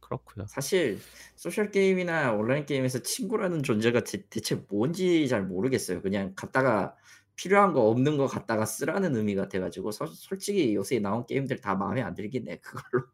[0.01, 0.47] 그렇고요.
[0.49, 0.99] 사실
[1.37, 6.03] 소셜 게임이나 온라인 게임에서 친구라는 존재가 대 대체 뭔지 잘 모르겠어요.
[6.03, 6.95] 그냥 갖다가
[7.37, 11.75] 필요한 거 없는 거 갖다가 쓰라는 의미 같아 가지고 서 솔직히 요새 나온 게임들 다
[11.75, 13.07] 마음에 안 들긴 해 그걸로.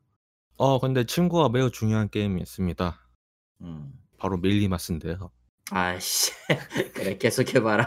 [0.61, 2.99] 어 근데 친구가 매우 중요한 게임이 있습니다.
[3.61, 3.93] 음.
[4.19, 5.31] 바로 밀리마스인데요.
[5.71, 6.33] 아이씨.
[6.95, 7.87] 그래 계속해 봐라.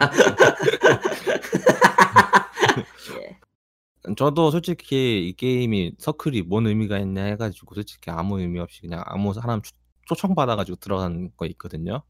[3.20, 3.38] 예.
[4.08, 8.80] 음 저도 솔직히 이 게임이 서클이 뭔 의미가 있냐 해 가지고 솔직히 아무 의미 없이
[8.82, 9.74] 그냥 아무 사람 초
[10.08, 12.02] 초청받아 가지고 들어간 거 있거든요.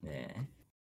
[0.00, 0.28] 네.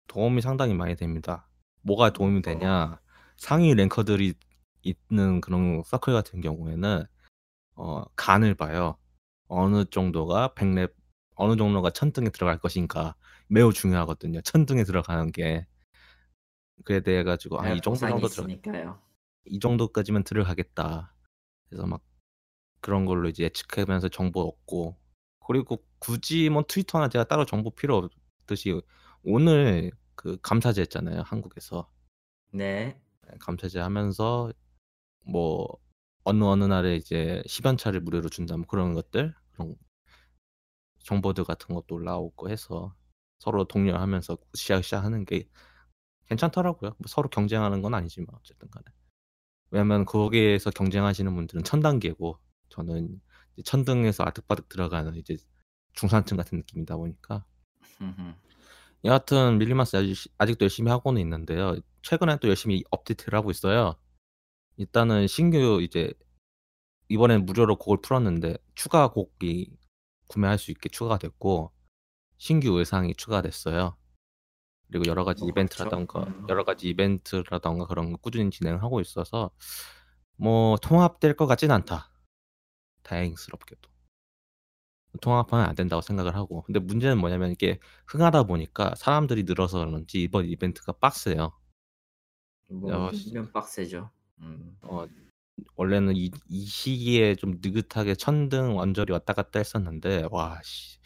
[0.07, 1.49] 도움이 상당히 많이 됩니다.
[1.81, 3.01] 뭐가 도움이 뭐 되냐
[3.35, 4.35] 상위 랭커들이
[4.83, 7.03] 있는 그런 서클 같은 경우에는
[7.75, 8.97] 어 간을 봐요.
[9.47, 10.93] 어느 정도가 100렙
[11.35, 13.15] 어느 정도가 1000 등에 들어갈 것인가
[13.47, 15.67] 매우 중요하거든요 1000 등에 들어가는 게.
[16.85, 18.99] 그에 대해 가지고 '아 네이 정도 정도 들어 있으니까요.
[19.45, 21.13] 이 정도까지면 들어가겠다.'
[21.69, 22.01] 그래서 막
[22.81, 24.97] 그런 걸로 이제 예측하면서 정보 얻고
[25.47, 28.81] 그리고 굳이 뭐 트위터나 제가 따로 정보 필요 없듯이
[29.23, 31.89] 오늘 그 감사제 했잖아요 한국에서.
[32.51, 32.99] 네.
[33.33, 34.51] 예 감사제 하면서
[35.25, 35.67] 뭐
[36.27, 39.75] 어느, 어느 날에 이제 10 연차를 무료로 준다 뭐 그런 것들 그런
[41.05, 42.93] 정보들 같은 것도 올라오고 해서
[43.39, 45.47] 서로 독려하면서 으쌰으쌰 하는 게
[46.25, 46.91] 괜찮더라고요.
[46.97, 48.83] 뭐 서로 경쟁하는 건 아니지만 어쨌든 간에.
[49.71, 52.37] 왜냐면 거기에서 경쟁하시는 분들은 1000 단계고
[52.67, 53.21] 저는
[53.53, 55.37] 이제 1000 등에서 아득바득 들어가는 이제
[55.93, 57.45] 중산층 같은 느낌이다 보니까
[59.05, 61.77] 여하튼 밀리마스 아직 아직도 열심히 하고는 있는데요.
[62.01, 63.95] 최근에 또 열심히 업데이트를 하고 있어요.
[64.77, 66.13] 일단은 신규 이제
[67.09, 69.75] 이번엔 무료로 곡을 풀었는데 추가 곡이
[70.27, 71.71] 구매할 수 있게 추가가 됐고
[72.37, 73.97] 신규 의상이 추가됐어요.
[74.87, 75.69] 그리고 여러 가지 뭐 그렇죠.
[75.87, 76.45] 이벤트라든가 음.
[76.49, 79.51] 여러 가지 이벤트라든가 그런 거 꾸준히 진행을 하고 있어서
[80.35, 82.11] 뭐 '통합될 것 같진 않다.'
[83.03, 83.89] 다행스럽게도.
[85.21, 90.45] 통합하면 안 된다고 생각을 하고 근데 문제는 뭐냐면 이게 흥하다 보니까 사람들이 늘어서 그런지 이번
[90.45, 91.57] 이벤트가 빡세요.
[92.69, 94.11] 뭐어시 늘면 빡세죠.
[94.41, 94.77] 음.
[94.81, 95.07] 어
[95.75, 100.99] 원래는 이 이 시기에 좀 느긋하게 1000등 완전히 왔다 갔다 했었는데 와 씨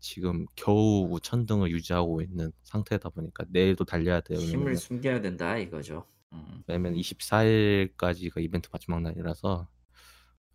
[0.00, 4.38] 지금 겨우 1000 등을 유지하고 있는 상태다 보니까 내일도 달려야 돼요.
[4.38, 6.06] 힘을 왜냐면은 숨겨야 된다 이거죠.
[6.32, 6.62] 음.
[6.66, 9.68] 왜냐면 24 일까지가 이벤트 마지막 날이라서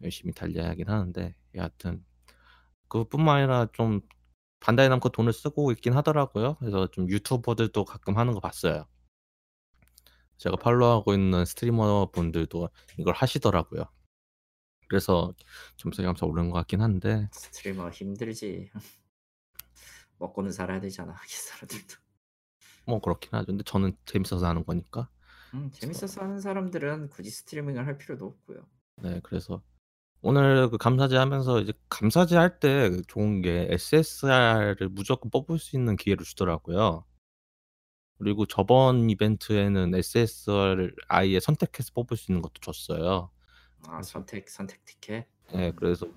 [0.01, 2.03] 열심히 달려야 하긴 하는데 여하튼
[2.87, 4.01] 그것뿐만 아니라 좀
[4.61, 6.55] 반다이 남코 돈을 쓰고 있긴 하더라고요.
[6.59, 8.85] 그래서 좀 유튜버들도 가끔 하는 거 봤어요.
[10.43, 13.85] 제가 팔로우하고 있는 스트리머 분들도 이걸 하시더라고요.
[14.89, 15.33] 그래서
[15.77, 18.69] 겸사겸사 오른 것 같긴 한데 스트리머 힘들지.
[20.17, 21.95] 먹고는 살아야 되잖아 이 사람들도.
[22.85, 23.47] 뭐 그렇긴 하죠.
[23.47, 25.09] 근데 저는 재밌어서 하는 거니까.
[25.53, 28.65] 음 재밌어서 하는 사람들은 굳이 스트리밍을 할 필요도 없고요.
[29.01, 29.61] 네 그래서
[30.21, 35.95] 오늘 그 감사제 하면서 이제 감사제 할 때 좋은 게 SSR을 무조건 뽑을 수 있는
[35.97, 37.05] 기회를 주더라고요.
[38.23, 43.29] 그리고 저번 이벤트에는 SSR을 아예 선택해서 뽑을 수 있는 것도 줬어요.
[43.85, 45.27] 아 선택 선택 티켓?
[45.53, 45.75] 예 음.
[45.75, 46.07] 그래서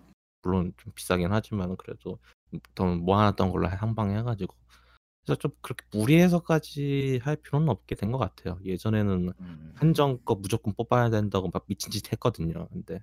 [0.42, 2.18] 물론 좀 비싸긴 하지만 그래도
[2.54, 4.54] 음더 모아 놨던 걸로 한 방에 해 가지고
[5.24, 8.60] 그래서 좀 그렇게 무리해서까지 할 필요는 없게 된 것 같아요.
[8.64, 9.72] 예전에는 음.
[9.74, 12.68] 한정 거 무조건 뽑아야 된다고 막 미친 짓 했거든요.
[12.68, 13.02] 근데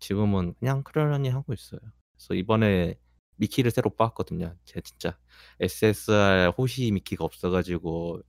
[0.00, 1.80] 지금은 그냥 그러려니 하고 있어요.
[2.12, 2.98] 그래서 이번에
[3.36, 4.56] 미키를 새로 뽑았거든요.
[4.64, 5.18] 제가 진짜
[5.60, 8.22] SSR 호시 미키가 없어 가지고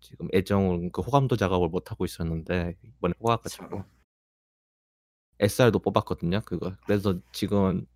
[0.00, 3.98] 지금 애정 그 호감도 작업을 못 하고 있었는데 이번에 뽑아 가지고 저런.
[5.40, 6.76] SR도 뽑았거든요 그거.
[6.84, 7.86] 그래서 지금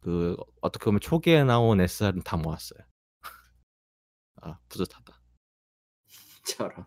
[0.00, 2.80] 그 어떻게 보면 초기에 나온 SR은 다 모았어요.
[4.40, 5.20] 아 뿌듯하다.
[6.44, 6.86] 저런.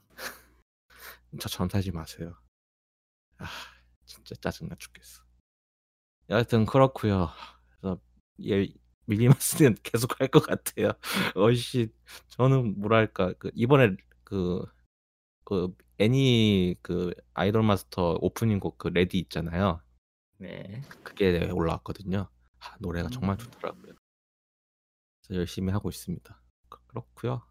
[1.40, 2.38] 저처럼 살지 마세요.
[3.38, 3.48] 아
[4.06, 5.24] 진짜 짜증나 죽겠어.
[6.30, 7.30] 여하튼 그렇고요.
[7.80, 8.00] 그래서
[8.44, 8.68] 예
[9.08, 10.92] 밀리마스는 계속 할 것 같아요.
[11.36, 11.90] 어이씨
[12.30, 14.66] 저는 뭐랄까 그 이번에 그
[15.46, 19.80] 그 애니 그 아이돌 마스터 오프닝 곡 그 READY 있잖아요.
[20.40, 20.82] 네.
[21.04, 22.28] 그게 올라왔거든요.
[22.60, 23.38] 아 노래가 정말 음.
[23.38, 23.94] 좋더라고요.
[25.28, 26.42] 그래서 열심히 하고 있습니다.
[26.70, 27.44] 그 그렇고요.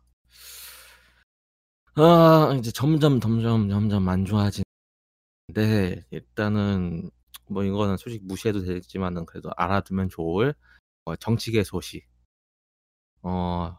[1.96, 4.64] 아 이제 점점, 점점, 점점 안 좋아지는데
[6.10, 7.10] 일단은
[7.48, 10.54] 뭐 이거는 솔직히 무시해도 되지만은 그래도 알아두면 좋을
[11.04, 12.06] 어 정치계 소식.
[13.22, 13.78] 어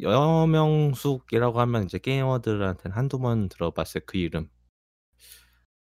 [0.00, 4.48] 여명숙이라고 하면 이제 게이머들한테는 한두 번 들어봤을 그 이름.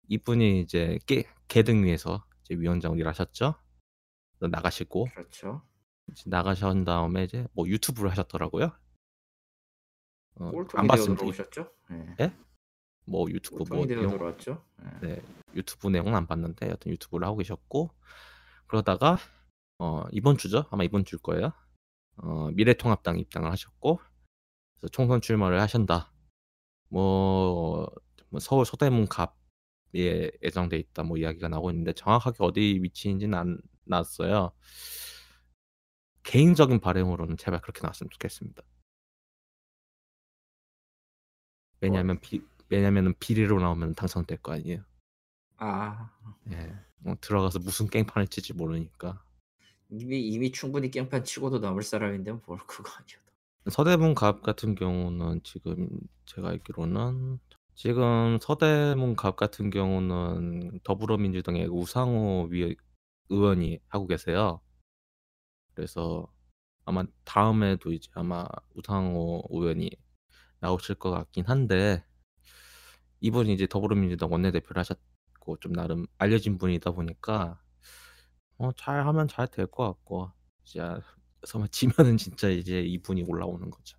[0.08, 3.56] 이분이 이제 게 개등위에서 이제 위원장으로 일하셨죠.
[4.39, 5.62] 또 나가시고 그렇죠.
[6.28, 8.71] 나가신 다음에 이제 뭐 유튜브를 하셨더라고요.
[10.39, 11.71] 어 안 봤으면 이 들어오셨죠?
[11.91, 12.15] 예.
[12.21, 12.34] 예?
[13.06, 14.63] 뭐 유튜브 뭐 내용 들어왔죠.
[15.04, 15.08] 예.
[15.08, 15.21] 네.
[15.56, 17.91] 유튜브 내용은 안 봤는데 여튼 유튜브를 하고 계셨고
[18.67, 19.17] 그러다가
[19.80, 20.66] 어 이번 주죠?
[20.72, 21.54] 아마 이번 주일 거예요.
[22.18, 24.00] 어 미래통합당에 입당을 하셨고
[24.80, 26.12] 그래서 총선 출마를 하신다.
[26.90, 27.88] 뭐
[28.36, 34.52] 뭐 서울 서대문 갑에 예정돼 있다 뭐 이야기가 나오고 있는데 정확하게 어디 위치인지는 안 나왔어요.
[36.24, 38.62] 개인적인 바람으로는 제발 그렇게 나왔으면 좋겠습니다.
[41.80, 44.84] 왜냐하면 비 왜냐면은 비리로 나오면 당선될 거 아니에요.
[45.58, 46.12] 아.
[46.52, 46.76] 예.
[46.98, 49.24] 뭐 들어가서 무슨 깽판을 칠지 모르니까.
[49.89, 53.26] 이미 이미 충분히 깽판 치고도 남을 사람인데 뭘 그거 아니어도.
[53.69, 55.89] 서대문 갑 같은 경우는 지금
[56.26, 57.39] 제가 알기로는
[57.74, 62.76] 지금 서대문 갑 같은 경우는 더불어민주당의 우상호 위
[63.30, 64.62] 의원이 하고 계세요.
[65.74, 66.32] 그래서
[66.86, 68.45] 아마 다음에도 이제 아마
[68.76, 69.89] 우상호 의원이
[70.60, 72.04] 나오실 것 같긴 한데
[73.21, 77.60] 이분이 이제 더불어민주당 원내대표를 하셨고 좀 나름 알려진 분이다 보니까
[78.58, 80.32] 어 잘 하면 잘 될 것 같고
[80.63, 81.02] 진짜
[81.46, 83.98] 설마 지면은 진짜 이제 이분이 올라오는 거죠.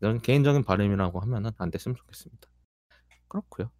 [0.00, 2.48] 이런 개인적인 바람이라고 하면은 안 됐으면 좋겠습니다.
[3.28, 3.70] 그렇고요.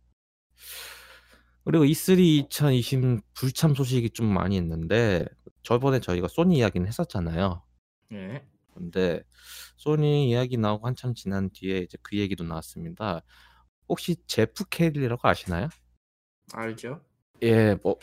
[1.65, 5.27] 그리고 E3 2020 불참 소식이 좀 많이 있는데
[5.62, 7.62] 저번에 저희가 소니 이야기는 했었잖아요.
[8.12, 8.45] 예.
[8.75, 9.23] 근데
[9.77, 13.23] 소니 이야기 나오고 한참 지난 뒤에 이제 그 얘기도 나왔습니다.
[13.88, 15.69] 혹시 제프 켈리라고 아시나요?
[16.55, 17.01] 알죠.
[17.43, 17.75] 예.
[17.83, 17.99] 뭐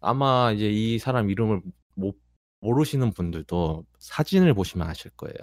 [0.00, 1.62] 아마 이제 이 사람 이름을
[1.94, 2.18] 못
[2.60, 5.36] 모르시는 분들도 사진을 보시면 아실 거예요.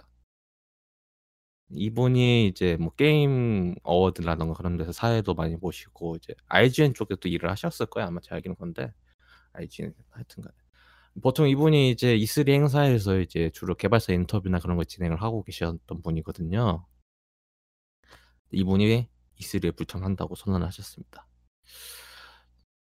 [1.70, 7.88] 이분이 이제 뭐 게임 어워드라든가 그런 데서 사회도 많이 보시고 이제 IGN 쪽에도 일을 하셨을
[7.88, 8.08] 거예요.
[8.08, 8.94] 아마 제가 알기로는 건데
[9.54, 10.56] IGN 하여튼 간에.
[11.22, 16.86] 보통 이분이 이제 E3 행사에서 이제 주로 개발사 인터뷰나 그런 걸 진행을 하고 계셨던 분이거든요.
[18.52, 19.08] 이분이
[19.40, 21.28] E3에 불참한다고 선언을 하셨습니다.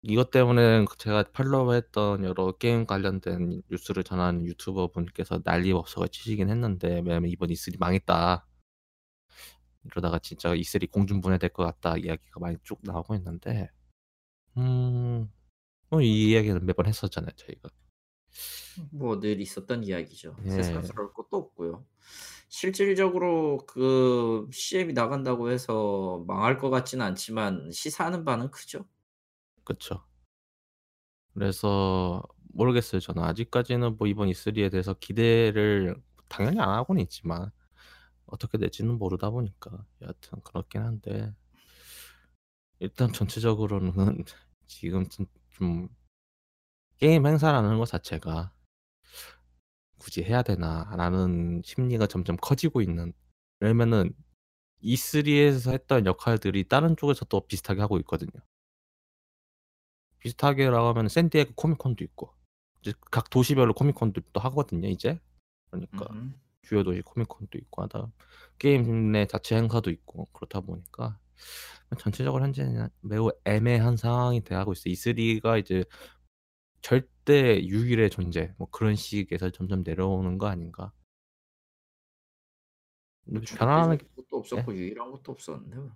[0.03, 7.29] 이것 때문에 제가 팔로우했던 여러 게임 관련된 뉴스를 전하는 유튜버 분께서 난리법석을 치시긴 했는데 왜냐면
[7.29, 8.47] "이번 E3 망했다."
[9.85, 13.69] 이러다가 진짜 "E3 공중분해될 것 같다." 이야기가 많이 쭉 나오고 있는데
[14.57, 15.29] 음
[15.91, 17.69] 뭐 이 이야기는 매번 했었잖아요, 저희가.
[18.91, 20.39] 뭐 늘 있었던 이야기죠.
[20.45, 20.49] 예.
[20.49, 21.85] 새삼스러울 것도 없고요.
[22.49, 28.87] 실질적으로 그 CM이 나간다고 해서 망할 것 같지는 않지만 시사하는 바는 크죠.
[29.63, 30.03] 그쵸.
[31.33, 32.21] 그래서
[32.53, 32.99] 모르겠어요.
[33.01, 35.95] 저는 아직까지는 뭐 이번 E3에 대해서 기대를
[36.29, 37.51] 당연히 안 하고는 있지만
[38.27, 39.71] 어떻게 될지는 모르다 보니까
[40.01, 41.33] 여하튼 그렇긴 한데
[42.79, 43.93] 일단 전체적으로는
[44.67, 45.89] 지금 좀 좀
[46.99, 48.53] 게임 행사라는 것 자체가
[49.99, 53.13] '굳이 해야 되나.'라는 심리가 점점 커지고 있는
[53.59, 54.11] 왜냐면은
[54.81, 58.31] E3에서 했던 역할들이 다른 쪽에서 또 비슷하게 하고 있거든요.
[60.21, 62.33] 비슷하게라고 하면 샌디에고 코미콘도 있고
[62.81, 65.19] 이제 각 도시별로 코미콘도 또 하거든요, 이제.
[65.71, 66.33] 그러니까 음흠.
[66.63, 68.11] 주요 도시 코미콘도 있고 하다
[68.59, 71.19] 게임 내 자체 행사도 있고 그렇다 보니까
[71.99, 74.93] 전체적으로 현재는 매우 애매한 상황이 돼 가고 있어요.
[74.93, 75.83] E3가 이제
[76.81, 80.93] 절대 유일의 존재 뭐 그런 식에서 점점 내려오는 거 아닌가.
[83.25, 85.91] 뭐 중독되지 편안하게 것도 없었고 유일한 것도 없었는데 뭐.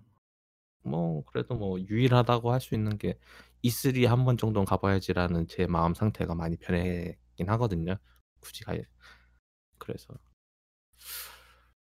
[0.82, 3.18] 뭐 그래도 뭐 유일하다고 할 수 있는 게
[3.62, 7.96] E3 한 번 정도는 가봐야지라는 제 마음 상태가 많이 변했긴 하거든요.
[8.40, 8.74] 굳이 가
[9.78, 10.14] 그래서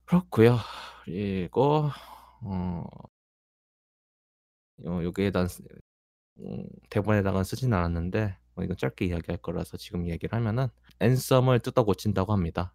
[0.05, 0.57] 그렇고요.
[1.05, 1.89] 그리고
[2.41, 2.83] 어,
[4.85, 5.63] 어 여기에 쓰-
[6.39, 10.67] 음, 대본에다가 쓰진 않았는데 뭐 이건 짧게 이야기할 거라서 지금 얘기를 하면은
[11.01, 12.73] Anthem을 뜯어 고친다고 합니다.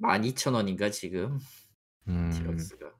[0.00, 1.38] 12,000원인가 지금
[2.08, 2.94] 음, deluxe가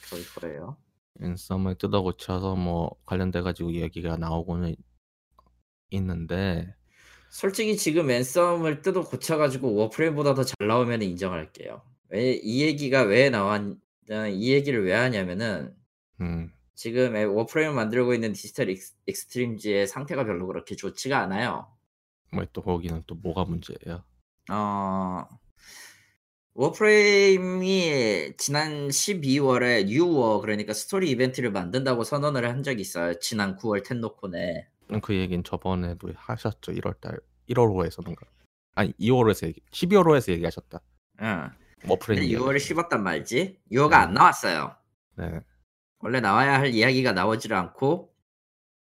[0.00, 0.78] 그럴 거예요.
[1.22, 4.74] Anthem을 뜯어 고쳐서 뭐 관련돼 가지고 얘기가 나오고는
[5.90, 6.74] 있는데
[7.30, 11.82] 솔직히 지금 Anthem을 뜯어 고쳐가지고 Warframe보다 더 잘 나오면 인정할게요.
[12.10, 13.62] 왜 이 얘기가 왜 나왔?
[14.32, 15.76] 이 얘기를 왜 하냐면은
[16.20, 21.68] 음, 지금 애- Warframe을 만들고 있는 Digital Ex-, Extremes의 상태가 별로 그렇게 좋지가 않아요.
[22.32, 24.02] 뭐 또 거기는 또 뭐가 문제예요?
[24.50, 25.26] 어,
[26.58, 33.16] Warframe이 지난 12월에 New War 그러니까 스토리 이벤트를 만든다고 선언을 한 적이 있어요.
[33.20, 34.66] 지난 9월 TennoCon에.
[35.00, 36.72] 그 얘기는 저번에도 하셨죠.
[36.72, 38.26] 1월 달 1월 호에서던가
[38.74, 40.80] 아니 2월호에서 얘기 12월호에서 얘기하셨다.
[41.22, 41.50] 응.
[42.16, 42.36] 얘기.
[42.36, 43.60] 6월에 씹었단 말이지.
[43.70, 44.74] 6월가 안 나왔어요.
[45.14, 45.40] 네.
[46.00, 48.12] 원래 나와야 할 이야기가 나오질 않고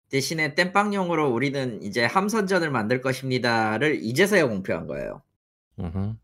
[0.09, 5.23] 대신에 땜빵용으로 우리는 이제 함선전을 만들 것입니다를 이제서야 공표한 거예요.
[5.81, 6.15] 음흠.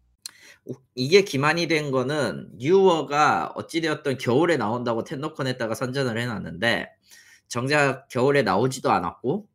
[0.65, 6.89] 우- 이게 기만이 된 거는 뉴워가 어찌되었던 겨울에 나온다고 텐노콘에다가 선전을 해놨는데
[7.49, 9.49] 정작 겨울에 나오지도 않았고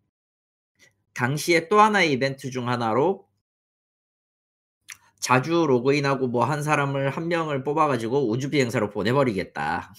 [1.13, 3.27] 당시에 또 하나의 이벤트 중 하나로
[5.19, 9.93] 자주 로그인하고 뭐 한 사람을 한 명을 뽑아가지고 우주 비행사로 보내버리겠다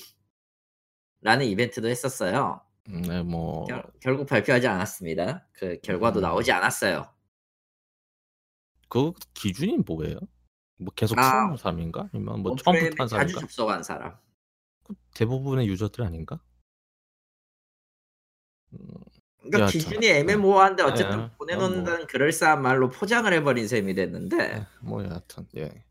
[1.21, 2.63] 라는 이벤트도 했었어요.
[2.89, 5.47] 음, 네, 뭐 결, 결국 발표하지 않았습니다.
[5.53, 6.23] 그 결과도 음.
[6.23, 7.13] 나오지 않았어요.
[8.89, 10.19] 그 기준이 뭐예요?
[10.79, 12.09] 뭐 계속 아, 풀어놓은 사람인가?
[12.13, 13.41] 아니면 뭐 처음부터 한 자주 사람인가?
[13.41, 14.17] 접속한 사람.
[14.85, 16.41] 그 대부분의 유저들 아닌가?
[18.73, 18.79] 음,
[19.39, 24.67] 그러니까 여하튼, 기준이 애매모호한데 네, 어쨌든 네, 보내놓는다는 그럴싸한 말로 포장을 해버린 셈이 됐는데 네,
[24.83, 25.85] 뭐 여하튼 예.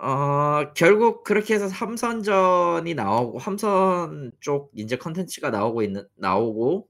[0.00, 6.88] 어 결국 그렇게 해서 함선전이 나오고 함선 쪽 이제 컨텐츠가 나오고 있는 나오고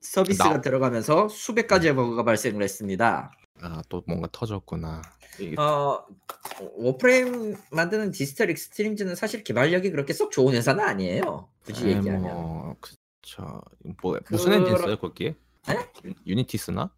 [0.00, 3.30] 서비스가 나- 들어가면서 수백 가지의 버그가 발생을 했습니다.
[3.60, 5.02] 아, 또 뭔가 터졌구나.
[5.38, 6.04] 이게 어
[6.76, 11.48] Warframe 만드는 Digital Extremes는 사실 개발력이 그렇게 썩 좋은 회사는 아니에요.
[11.64, 12.22] 굳이 에, 얘기하면.
[12.22, 13.62] 뭐 그쵸.
[14.02, 15.34] 뭐 무슨 엔진 써요 거기에?
[15.66, 15.90] 네?
[16.26, 16.90] Unity 쓰나?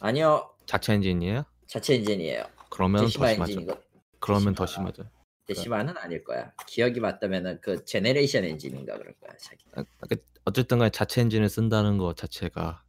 [0.00, 1.44] 아니요 자체 엔진이에요?
[1.66, 2.44] 자체 엔진이에요.
[2.70, 3.52] 그러면 더 Decima 심하죠.
[3.52, 3.80] 엔진이거.
[4.20, 4.90] 그러면 더 Decima.
[4.92, 5.10] 심하죠.
[5.46, 6.52] Decima는 아닐 거야.
[6.66, 9.30] 기억이 맞다면은 그 generation 엔진인가 그럴 거야.
[9.38, 9.64] 자기.
[9.74, 12.82] 아, 그 어쨌든 간에 자체 엔진을 쓴다는 것 자체가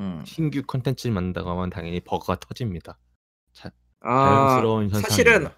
[0.00, 0.22] 음.
[0.26, 2.98] 신규 콘텐츠를 만든다고 하면 당연히 버그가 터집니다.
[4.00, 5.08] 아, 자연스러운 현상이에요.
[5.08, 5.48] 사실은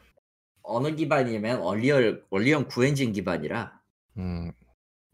[0.62, 3.72] 어느 기반이면 Unreal Unreal 9엔진 기반이라.
[4.18, 4.52] 음.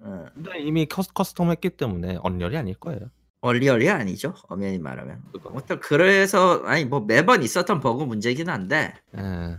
[0.01, 0.27] 음.
[0.35, 3.11] 근데 이미 cus, custom 했기 때문에 Unreal이 아닐 거예요.
[3.41, 4.35] 얼리얼이 아니죠.
[4.49, 5.23] 엄연히 말하면.
[5.33, 5.51] 그거.
[5.51, 9.59] 아무튼 그래서 아니 뭐 매번 있었던 버그 문제긴 한데 예.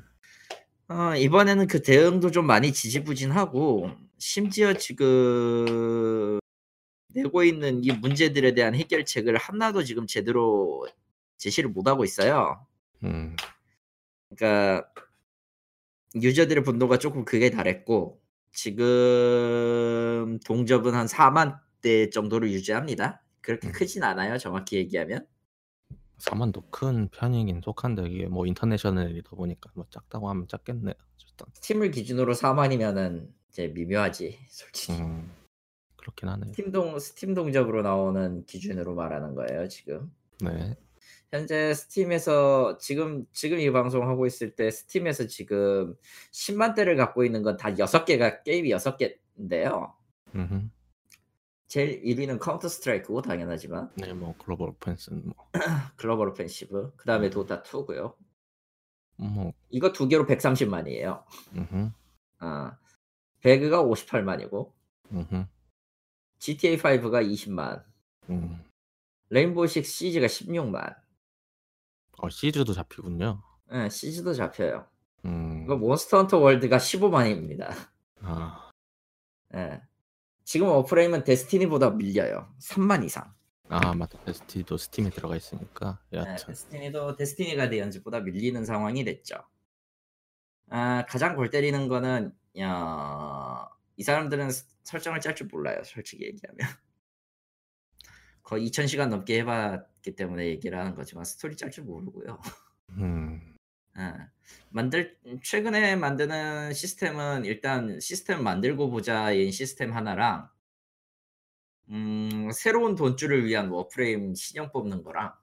[0.92, 6.40] 어, 이번에는 그 대응도 좀 많이 지지부진하고 심지어 지금
[7.14, 10.88] 내고 있는 이 문제들에 대한 해결책을 하나도 지금 제대로
[11.38, 12.66] 제시를 못 하고 있어요.
[13.04, 13.36] 음.
[14.30, 14.88] 그러니까
[16.16, 23.24] 유저들의 분노가 조금 크게 달했고 지금 동접은 한 4만 대 정도로 유지합니다.
[23.42, 23.72] 그렇게 음.
[23.72, 24.38] 크진 않아요.
[24.38, 25.26] 정확히 얘기하면.
[26.20, 30.94] 4만도 큰 편이긴 속한데 이게 뭐 international이다 보니까 뭐 작다고 하면 작겠네요.
[31.16, 31.46] 어쨌든.
[31.54, 34.94] Steam을 기준으로 4만이면은 이제 미묘하지, 솔직히.
[34.94, 35.32] 음.
[36.00, 36.52] 그렇긴 하네요.
[36.54, 40.12] 스팀 동 스팀 동접으로 나오는 기준으로 말하는 거예요, 지금.
[40.42, 40.76] 네.
[41.32, 45.96] 현재 Steam에서 지금 지금 이 방송 하고 있을 때 Steam에서 지금
[46.32, 49.94] 10만 대를 갖고 있는 건 다 6개가 게임이 6개인데요.
[50.36, 50.70] 음흠.
[51.68, 55.36] 제일 1위는 Counter-Strike고 당연하지만 네, 뭐 Global Offense는 뭐,
[55.98, 58.16] Global Offensive, 그다음에 Dota 2고요.
[59.18, 61.24] 뭐, 이거 두 개로 130만이에요.
[61.56, 61.92] 음흠,
[62.40, 62.78] 아.
[63.42, 64.72] 배그가 58만이고
[65.14, 65.46] 음흠,
[66.40, 67.84] GTA 5가 20만,
[68.30, 68.64] 음.
[69.30, 70.96] Rainbow Six Siege가 16만.
[72.18, 73.42] 어, Siege도 잡히군요.
[73.72, 74.88] 예, Siege도 잡혀요.
[75.26, 75.64] 음.
[75.64, 77.74] 이거 Monster Hunter World가 15만입니다.
[78.22, 78.72] 아,
[79.56, 79.82] 예.
[80.44, 82.52] 지금 Warframe은 Destiny보다 밀려요.
[82.60, 83.32] 3만 이상.
[83.72, 84.20] 아 맞다.
[84.24, 86.00] Destiny도 Steam에 들어가 있으니까.
[86.14, 86.48] 예, 여하튼.
[86.48, 89.36] Destiny도 Destiny Guardians보다 밀리는 상황이 됐죠.
[90.70, 93.70] 아, 가장 골 때리는 거는 야,
[94.00, 95.82] 이 사람들은 스- 설정을 짤 줄 몰라요.
[95.84, 96.58] 솔직히 얘기하면.
[98.44, 102.40] 거의 2000시간 넘게 해봤기 때문에 얘기를 하는 거지만 스토리 짤 줄 모르고요.
[102.92, 103.58] 음.
[103.98, 104.14] 예.
[104.70, 110.50] 만들 최근에 만드는 시스템은 일단 시스템 만들고 보자인 시스템 하나랑
[111.90, 115.34] 음 새로운 돈줄을 위한 Warframe 신형 뽑는 거랑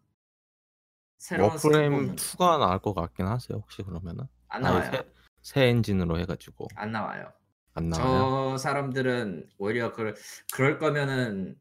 [1.19, 2.23] 새로운 Warframe 뽑는 거.
[2.23, 3.59] 2가 나올 것 같긴 하세요.
[3.59, 4.25] 혹시 그러면은?
[4.49, 4.91] 안 나와요.
[4.91, 5.05] 새,
[5.43, 7.31] 새 엔진으로 해가지고 안 나와요.
[7.77, 8.53] 안 나와요.
[8.53, 10.16] 저 사람들은 오히려 그럴
[10.53, 11.61] 그럴 거면은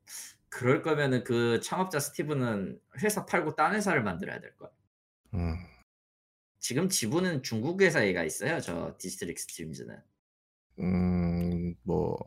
[0.49, 4.70] 그럴 거면은 그 창업자 스티브는 회사 팔고 딴 회사를 만들어야 될 거야.
[5.34, 5.57] 음,
[6.59, 8.61] 지금 지분은 중국 회사에가 있어요.
[8.61, 10.01] 저 Digital Extremes는.
[10.80, 12.18] 음, 뭐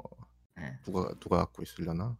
[0.59, 0.79] 예.
[0.85, 2.17] 누가 누가 갖고 있으려나?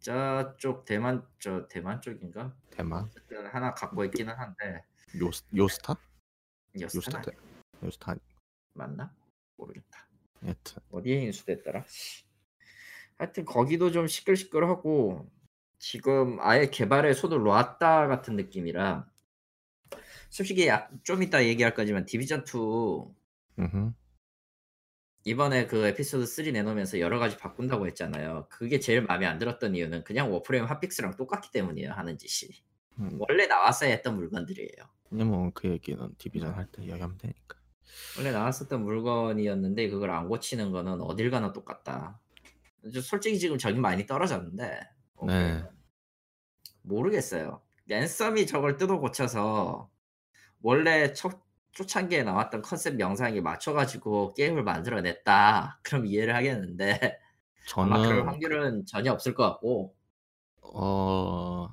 [0.00, 2.56] 저쪽 대만 저 대만 쪽인가?
[2.70, 4.84] 대만 어쨌든 하나 갖고 있기는 한데
[5.22, 5.96] 요 Yostar?
[6.80, 7.32] Yostar 대,
[7.84, 8.20] Yostar 아니-
[8.74, 9.14] 맞나?
[9.56, 10.05] 모르겠다.
[10.44, 11.84] 여튼 어디에 인수됐더라?
[13.18, 15.30] 하여튼 거기도 좀 시끌시끌하고
[15.78, 19.08] 지금 아예 개발에 손을 놨다 같은 느낌이라
[20.30, 23.14] 솔직히 약- 좀 이따 얘기할 거지만 Division 2
[23.58, 23.92] 음흠.
[25.24, 28.46] 이번에 그 에피소드 3 내놓으면서 여러 가지 바꾼다고 했잖아요.
[28.48, 31.90] 그게 제일 마음에 안 들었던 이유는 그냥 Warframe hotfix랑 똑같기 때문이에요.
[31.92, 32.52] 하는 짓이.
[33.00, 34.68] 음, 원래 나왔어야 했던 물건들이에요.
[35.08, 37.58] 그냥 뭐그 얘기는 디비전 할 때 이야기하면 되니까.
[38.18, 42.20] 원래 나왔었던 물건이었는데 그걸 안 고치는 거는 어딜 가나 똑같다.
[42.92, 44.80] 저 솔직히 지금 적이 많이 떨어졌는데
[45.26, 45.64] 네.
[46.82, 47.62] 모르겠어요.
[47.86, 49.90] 랜섬이 저걸 뜯어 고쳐서
[50.62, 55.80] 원래 첫 초창기에 나왔던 컨셉 영상에 맞춰가지고 게임을 만들어냈다.
[55.84, 57.18] 그럼 이해를 하겠는데
[57.74, 59.94] 아마 그럴 저는 확률은 전혀 없을 것 같고
[60.62, 61.68] 어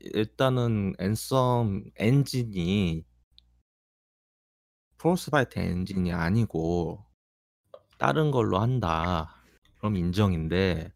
[0.00, 3.04] 일단은 앤썸 엔진이
[4.98, 7.04] 프로스바이트 엔진이 아니고
[7.98, 9.34] 다른 걸로 한다.
[9.78, 10.92] 그럼 인정인데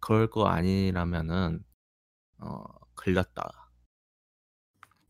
[0.00, 1.64] 그럴 거 아니라면은
[2.38, 3.70] 어 걸렸다.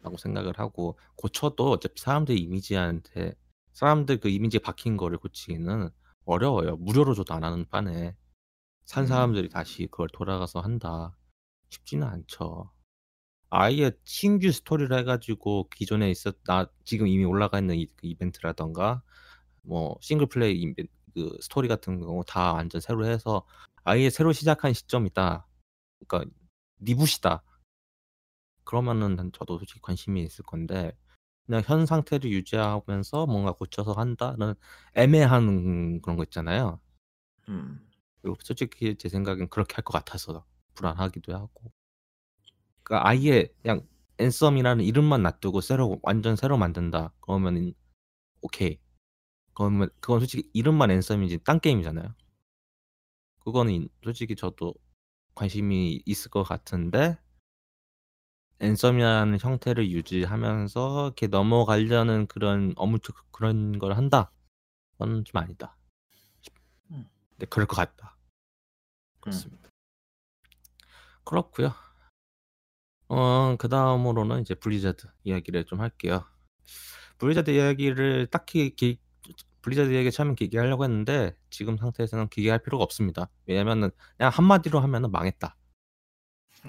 [0.00, 3.34] 라고 생각을 하고 고쳐도 어차피 사람들 이미지한테
[3.72, 5.90] 사람들 그 이미지 박힌 거를 고치기는
[6.26, 6.76] 어려워요.
[6.76, 8.14] 무료로 줘도 안 하는 판에
[8.84, 9.06] 산 음.
[9.08, 11.16] 사람들이 다시 그걸 돌아가서 한다.
[11.70, 12.70] 쉽지는 않죠.
[13.54, 19.02] 아예 신규 스토리를 해가지고 기존에 있었 나 지금 이미 올라가 있는 이, 그 이벤트라던가
[19.62, 23.46] 뭐 single play 이벤, 그 스토리 같은 경우 다 완전 새로 해서
[23.84, 25.46] 아예 새로 시작한 시점이다.
[26.06, 26.30] 그러니까
[26.80, 27.42] reboot이다.
[28.64, 30.96] 그러면은 난 저도 솔직히 관심이 있을 건데
[31.46, 34.54] 그냥 현 상태를 유지하면서 뭔가 고쳐서 한다는
[34.94, 36.80] 애매한 그런 거 있잖아요.
[37.48, 37.88] 음.
[38.22, 40.44] 그리고 솔직히 제 생각엔 그렇게 할 것 같아서
[40.74, 41.72] 불안하기도 하고.
[42.84, 43.86] 그러니까 아예 그냥
[44.18, 47.12] 앤썸이라는 이름만 놔두고 새로 완전 새로 만든다.
[47.20, 47.72] 그러면
[48.40, 48.78] 오케이.
[49.54, 52.14] 그러면 그건 솔직히 이름만 앤썸이지 딴 게임이잖아요.
[53.40, 54.74] 그거는 솔직히 저도
[55.34, 57.18] 관심이 있을 것 같은데
[58.60, 62.98] 앤썸이라는 형태를 유지하면서 이렇게 넘어가려는 그런 어무
[63.32, 64.30] 그런 걸 한다.
[64.92, 65.76] 그건 좀 아니다.
[66.90, 67.08] 음.
[67.36, 68.16] 네, 그럴 것 같다.
[69.20, 69.70] 그렇습니다.
[71.24, 71.74] 그렇고요.
[73.08, 76.24] 어, 그 다음으로는 이제 블리자드 이야기를 좀 할게요.
[77.18, 78.98] 블리자드 이야기를 딱히 기,
[79.62, 83.30] 블리자드 이야기 처음에 길게 하려고 했는데 지금 상태에서는 길게 할 필요가 없습니다.
[83.46, 85.56] 왜냐면은 그냥 한마디로 하면은 망했다.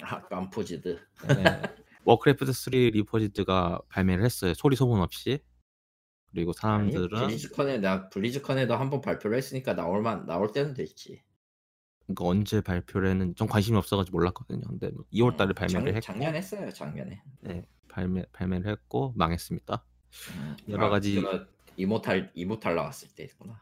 [0.01, 0.99] 아, 깜포지드.
[1.27, 1.43] 네.
[2.05, 4.53] Warcraft 3 Reforged가 발매를 했어요.
[4.53, 5.39] 소리 소문 없이.
[6.31, 11.23] 그리고 사람들은 BlizzCon에 나 BlizzCon에도 한번 발표를 했으니까 나올만 나올 때는 됐지.
[12.07, 14.61] 그러니까 언제 발표를 했는지 좀 관심이 없어가지고 몰랐거든요.
[14.67, 16.71] 근데 2월 달에 음, 발매를 작, 했고, 작년 했어요.
[16.71, 17.21] 작년에.
[17.41, 19.83] 네, 발매 발매를 했고 망했습니다.
[20.37, 21.45] 음, 여러 가지- 그거
[21.77, 23.61] Immortal Immortal 나왔을 때구나.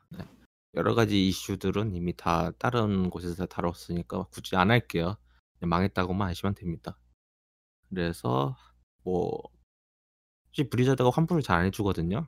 [0.76, 5.18] 여러 가지 이슈들은 이미 다 다른 곳에서 다뤘으니까 굳이 안 할게요.
[5.62, 6.98] 망했다고만 하시면 됩니다.
[7.90, 8.56] 그래서
[9.04, 9.40] 뭐
[10.48, 12.28] 혹시 Blizzard가 환불을 잘 안 해주거든요.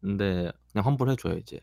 [0.00, 1.60] 근데 그냥 환불 해줘요 이제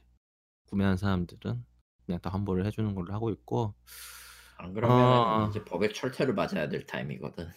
[0.67, 1.65] 구매한 사람들은
[2.05, 3.73] 그냥 다 환불을 해주는 걸로 하고 있고
[4.57, 5.47] 안 그러면 어.
[5.49, 7.49] 이제 법의 철퇴를 맞아야 될 타임이거든.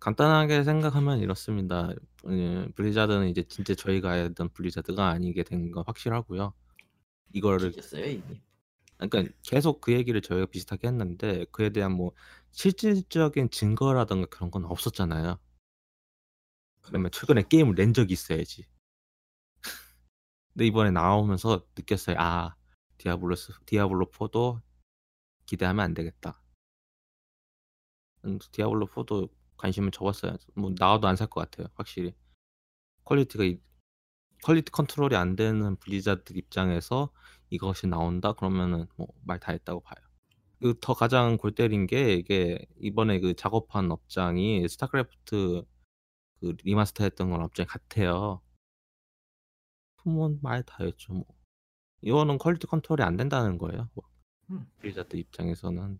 [0.00, 1.90] 간단하게 생각하면 이렇습니다.
[2.26, 6.54] 음, Blizzard는 이제 진짜 저희가 알던 Blizzard가 아니게 된 건 확실하고요.
[7.32, 8.40] 이거를 뒤졌어요 이미.
[8.96, 12.12] 그러니까 계속 그 얘기를 저희가 비슷하게 했는데 그에 대한 뭐
[12.52, 15.38] 실질적인 증거라던가 그런 건 없었잖아요.
[16.82, 18.66] 그러면 최근에 게임을 낸 적이 있어야지.
[20.54, 22.16] 근데 이번에 나오면서 느꼈어요.
[22.18, 22.54] 아,
[22.98, 24.60] Diablo스, Diablo 4도
[25.46, 26.40] 기대하면 안 되겠다.
[28.24, 30.36] 음, Diablo 4도 관심을 접었어요.
[30.54, 31.68] 뭐 나와도 안 살 것 같아요.
[31.74, 32.14] 확실히
[33.04, 33.60] quality가 이-
[34.44, 37.12] quality control이 안 되는 블리자드 입장에서
[37.50, 39.98] 이것이 나온다 그러면은 뭐 말 다 했다고 봐요.
[40.62, 45.64] 그 더 가장 골 때린 게 이게 이번에 그 작업한 업장이 스타크래프트
[46.40, 48.42] 그 remaster 했던 거랑 완전히 같아요.
[49.98, 51.24] 그러면 말 다 했죠 뭐.
[52.00, 53.88] 이거는 quality control이 안 된다는 거예요.
[53.94, 54.04] 뭐
[54.50, 54.66] 음.
[54.78, 55.98] 블리자드 입장에서는.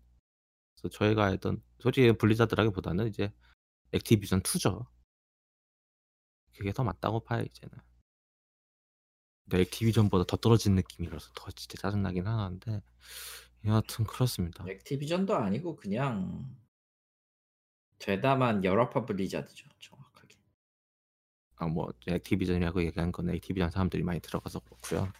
[0.75, 3.33] 그래서 저희가 알던 솔직히 Blizzard라기보다는 이제
[3.91, 4.87] Activision 2죠.
[6.55, 7.77] 그게 더 맞다고 봐요 이제는.
[9.43, 12.81] 근데 Activision보다 더 떨어진 느낌이라서 더 진짜 짜증나긴 하는데
[13.65, 14.63] 여하튼 그렇습니다.
[14.67, 16.55] Activision도 아니고 그냥
[17.97, 20.37] 되다만 여러파 Blizzard죠 정확하게.
[21.57, 25.11] 아 뭐 Activision이라고 얘기한 건 Activision 사람들이 많이 들어가서 그렇고요.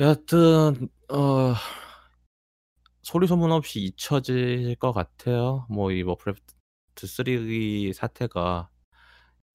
[0.00, 1.54] 여하튼 어
[3.02, 5.66] 소리 소문 없이 잊혀질 것 같아요.
[5.68, 8.70] 뭐 이 워크래프트 3 사태가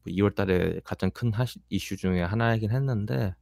[0.05, 3.33] 2월달에 가장 큰 하시, 이슈 중에 하나이긴 했는데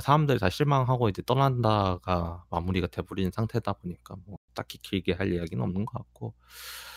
[0.00, 5.84] 사람들이 다 실망하고 이제 떠난다가 마무리가 돼버린 상태다 보니까 뭐 딱히 길게 할 이야기는 없는
[5.84, 6.34] 것 같고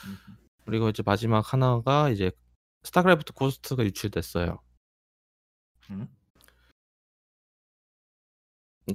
[0.05, 0.37] 음.
[0.65, 2.31] 그리고 이제 마지막 하나가 이제
[2.83, 4.59] 스타크래프트 고스트가 유출됐어요.
[5.89, 6.07] 음?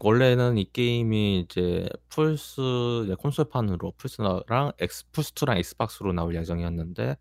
[0.01, 2.61] 원래는 이 게임이 이제 플스
[3.09, 7.17] 네, 콘솔판으로 플스랑 엑스 플스2랑 엑스박스로 나올 예정이었는데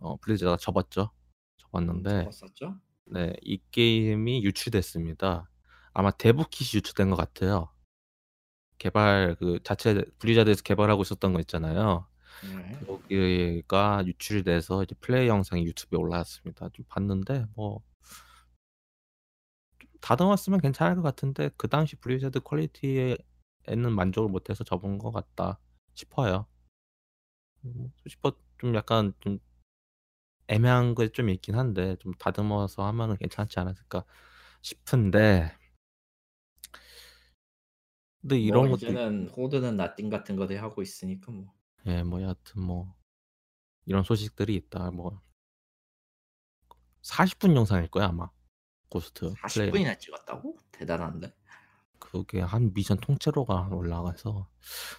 [0.00, 1.10] 어 블리자드가 접었죠.
[1.58, 2.76] 접었는데 접었었죠?
[3.06, 5.48] 네, 이 게임이 유출됐습니다.
[5.94, 7.70] 아마 dev kit이 유출된 것 같아요.
[8.78, 12.06] 개발 그 자체 블리자드에서 개발하고 있었던 거 있잖아요.
[12.42, 12.78] 네.
[12.86, 16.68] 거기가 유출돼서 이제 플레이 영상이 유튜브에 올라왔습니다.
[16.72, 17.80] 좀 봤는데 뭐
[20.02, 23.16] 다듬었으면 괜찮을 것 같은데 그 당시 블리자드 quality에는
[23.94, 25.58] 만족을 못해서 접은 것 같다
[25.94, 26.46] 싶어요.
[27.64, 29.38] 음, 싶어 좀 약간 좀
[30.48, 34.04] 애매한 게 좀 있긴 한데 좀 다듬어서 하면은 괜찮지 않았을까
[34.60, 35.56] 싶은데
[38.20, 41.52] 근데 뭐 이런 것도 이제는 호드는 nothing 같은 거들 하고 있으니까 뭐.
[41.86, 42.94] 예, 뭐 여하튼 뭐
[43.86, 44.90] 이런 소식들이 있다.
[44.90, 45.20] 뭐
[47.02, 48.30] 40분 영상일 거야 아마
[48.92, 49.70] 고스트 플레이.
[49.70, 50.58] 40분이나 찍었다고?
[50.70, 51.32] 대단한데.
[51.98, 54.46] 그게 한 미션 통째로가 올라가서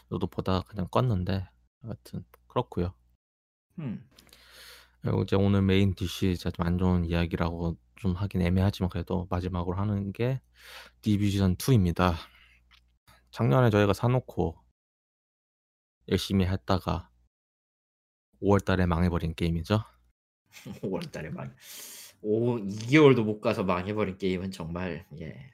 [0.09, 1.47] 저도 보다 그냥 껐는데
[1.83, 2.95] 하여튼 그렇고요.
[3.77, 4.09] 음.
[5.01, 10.41] 그리고 이제 오늘 메인 DC 좀안 좋은 이야기라고 좀 하긴 애매하지만 그래도 마지막으로 하는 게
[11.01, 12.15] 디비전 2입니다.
[13.29, 14.57] 작년에 저희가 사놓고
[16.07, 17.11] 열심히 했다가
[18.41, 19.83] 5월달에 망해버린 게임이죠.
[20.81, 21.53] 5월달에 망.
[22.23, 25.51] 오 2개월도 못 가서 망해버린 게임은 정말 예.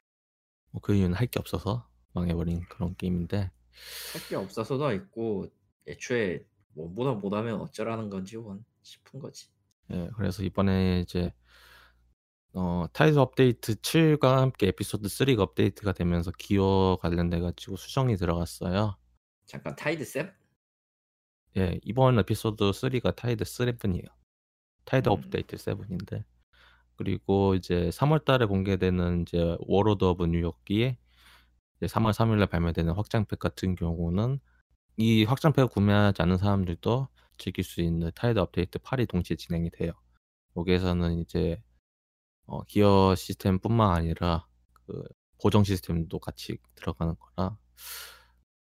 [0.72, 3.38] 뭐 그 이유는 할 게 없어서 망해버린 그런 게임인데
[4.13, 5.47] 할 게 없어서도 있고
[5.88, 6.45] 애초에
[6.76, 9.47] 원보다 못하면 어쩌라는 건지 원 싶은 거지.
[9.91, 11.34] 예, 그래서 이번에 이제
[12.53, 18.97] 어, 타이틀 업데이트 7과 함께 에피소드 3가 업데이트가 되면서 기어 관련돼 가지고 수정이 들어갔어요.
[19.45, 20.34] 잠깐 타이틀 seven?
[21.57, 24.07] 예, 이번 에피소드 3가 타이틀 7이에요.
[24.86, 25.13] 타이틀 음.
[25.13, 26.24] 업데이트 7인데
[27.00, 30.97] 그리고 이제 3 월 달에 공개되는 이제 워로드 오브 뉴욕 이게
[31.78, 34.41] 이제 3 월 3 일에 발매되는 확장팩 같은 경우는
[34.97, 39.93] 이 확장팩을 구매하지 않은 사람들도 즐길 수 있는 타이틀 업데이트 8이 동시에 진행이 돼요.
[40.58, 41.64] 여기에서는 이제
[42.45, 45.02] 어, 기어 시스템뿐만 아니라 그
[45.38, 47.58] 보정 시스템도 같이 들어가는 거라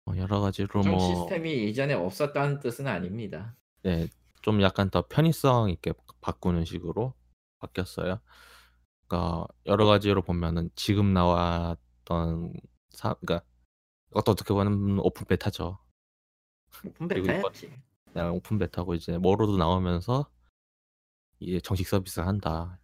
[0.05, 3.55] 어, 여러 가지로 보정 뭐 시스템이 이전에 없었다는 뜻은 아닙니다.
[3.81, 4.07] 네,
[4.43, 7.15] 좀 약간 더 편의성 있게 바꾸는 식으로
[7.59, 8.19] 바뀌었어요.
[9.07, 12.53] 그러니까 여러 가지로 보면은 지금 나왔던
[12.89, 13.45] 사, 그러니까
[14.11, 15.79] 이것도 어떻게 보면 open beta죠.
[16.85, 17.71] open beta였지.
[18.11, 20.29] 그냥 open beta고 이제 워로드 나오면서
[21.39, 22.79] 이제 정식 서비스 한다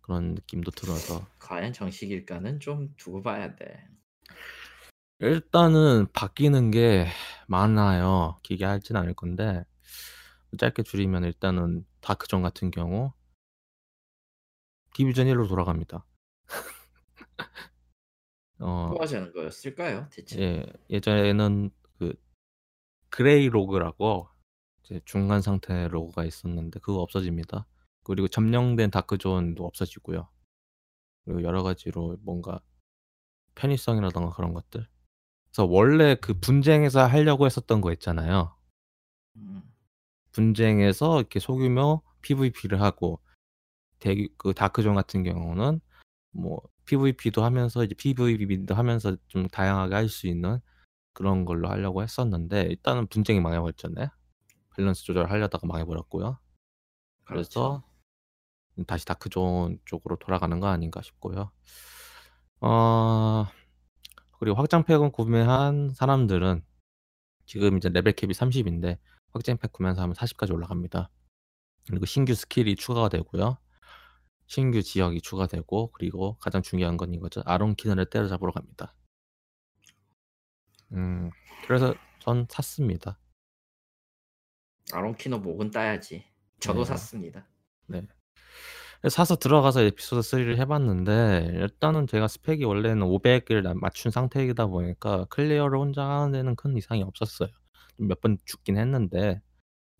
[0.00, 3.86] 그런 느낌도 들어서 과연 정식일까는 좀 두고 봐야 돼.
[5.18, 7.06] 일단은 바뀌는 게
[7.46, 8.38] 많아요.
[8.42, 9.64] 길게 하진 않을 건데
[10.58, 13.12] 짧게 줄이면 일단은 다크존 같은 경우
[14.94, 16.04] 디비전 1로 돌아갑니다.
[18.60, 20.08] 어, 또 하자는 거였을까요?
[20.10, 20.40] 대체?
[20.40, 22.14] 예, 예전에는 그
[23.08, 24.28] grey rogue라고
[25.04, 27.66] 중간 상태 rogue가 있었는데 그거 없어집니다.
[28.02, 30.28] 그리고 점령된 dark zone도 없어지고요.
[31.24, 32.60] 그리고 여러 가지로 뭔가
[33.54, 34.88] 편의성이라던가 그런 것들.
[35.50, 38.54] 그래서 원래 그 분쟁에서 하려고 했었던 거 있잖아요.
[39.36, 39.62] 음.
[40.32, 43.20] 분쟁에서 이렇게 소규모 PVP를 하고
[44.00, 45.80] 대기 그 dark zone 같은 경우는
[46.32, 50.60] 뭐 PVP도 하면서 이제 PVP도 하면서 좀 다양하게 할 수 있는
[51.14, 54.08] 그런 걸로 하려고 했었는데 일단은 분쟁이 망해버렸잖아요.
[54.76, 56.38] 밸런스 조절하려다가 망해버렸고요.
[57.24, 57.82] 그렇죠.
[58.76, 61.52] 그래서 다시 dark zone 쪽으로 돌아가는 거 아닌가 싶고요.
[62.60, 63.46] 어
[64.38, 66.64] 그리고 확장팩을 구매한 사람들은
[67.46, 68.98] 지금 이제 레벨 cap이 30인데
[69.32, 71.10] 확장팩 구매한 사람은 40까지 올라갑니다.
[71.88, 73.58] 그리고 신규 스킬이 추가가 되고요.
[74.50, 77.40] 신규 지역이 추가되고 그리고 가장 중요한 건 이거죠.
[77.46, 78.96] 아론 키너를 때려잡으러 갑니다.
[80.90, 81.30] 음.
[81.68, 83.16] 그래서 전 샀습니다.
[84.92, 86.24] 아론 키너 목은 따야지.
[86.58, 86.84] 저도 네.
[86.86, 87.46] 샀습니다.
[87.86, 88.02] 네.
[89.08, 95.78] 사서 들어가서 에피소드 3를 해 봤는데 일단은 제가 스펙이 원래는 500을 맞춘 상태이다 보니까 클리어를
[95.78, 97.50] 혼자 하는 데는 큰 이상이 없었어요.
[97.98, 99.40] 몇 번 죽긴 했는데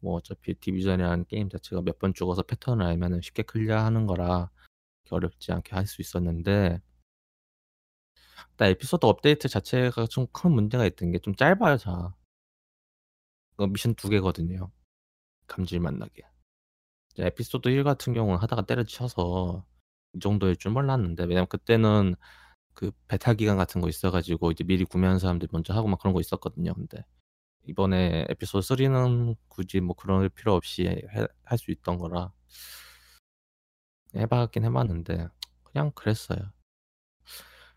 [0.00, 4.50] 뭐 어차피 디비전이라는 게임 자체가 몇 번 죽어서 패턴을 알면은 쉽게 클리어하는 거라
[5.10, 6.80] 어렵지 않게 할 수 있었는데
[8.52, 12.14] 일단 에피소드 업데이트 자체가 좀 큰 문제가 있던 게 좀 짧아요 다.
[13.56, 14.70] 그 미션 2 개거든요.
[15.48, 15.80] 감질.
[17.14, 19.64] 이제 에피소드 1 같은 경우는 하다가 때려쳐서
[20.14, 22.14] 이 정도일 줄 몰랐는데 왜냐면 그때는
[22.74, 26.14] 그 베타 기간 같은 거 있어 가지고 이제 미리 구매한 사람들이 먼저 하고 막 그런
[26.14, 26.74] 거 있었거든요.
[26.74, 27.04] 근데
[27.66, 30.84] 이번에 에피소드 3는 굳이 뭐 그럴 필요 없이
[31.46, 32.32] 해할수 있던 거라
[34.14, 35.28] 해 봤긴 해 봤는데
[35.64, 36.52] 그냥 그랬어요.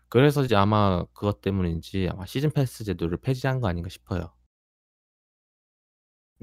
[0.08, 4.32] 그래서 이제 아마 그것 때문인지 아마 시즌 패스 제도를 폐지한 거 아닌가 싶어요.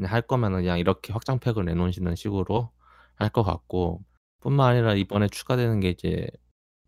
[0.04, 2.72] 할 거면은 그냥 이렇게 확장팩을 내놓으시는 식으로
[3.16, 4.04] 할 것 같고
[4.39, 6.28] 뿐만 아니라 이번에 추가되는 게 이제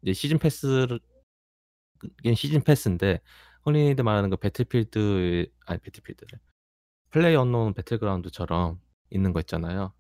[0.01, 0.99] 이제 시즌 패스를
[2.36, 3.22] 시즌 패스인데
[3.64, 6.39] 흔히들 말하는 그 배틀필드 아니 배틀필드래.
[7.11, 9.93] 플레이어노운 배틀그라운드처럼 있는 거 있잖아요.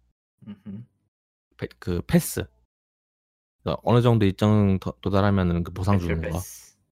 [1.57, 2.45] 패그 패스.
[3.61, 6.39] 그러니까 어느 정도 일정 도 도달하면은 그 보상 주는 거.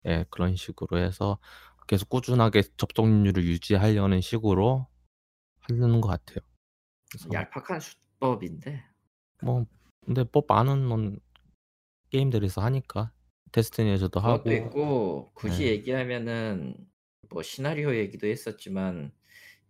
[0.06, 1.38] 예 그런 식으로 해서
[1.86, 4.86] 계속 꾸준하게 접속률을 유지하려는 식으로
[5.60, 6.38] 하려는 것 같아요.
[7.10, 8.84] 그래서 얄팍한 수법인데
[9.42, 9.66] 뭐
[10.04, 11.16] 근데 뭐 많은 뭐
[12.10, 13.12] 게임들에서 하니까
[13.52, 15.70] 데스티니에서도 하고 그것도 있고 굳이 네.
[15.70, 16.76] 얘기하면은
[17.30, 19.12] 뭐 시나리오 얘기도 했었지만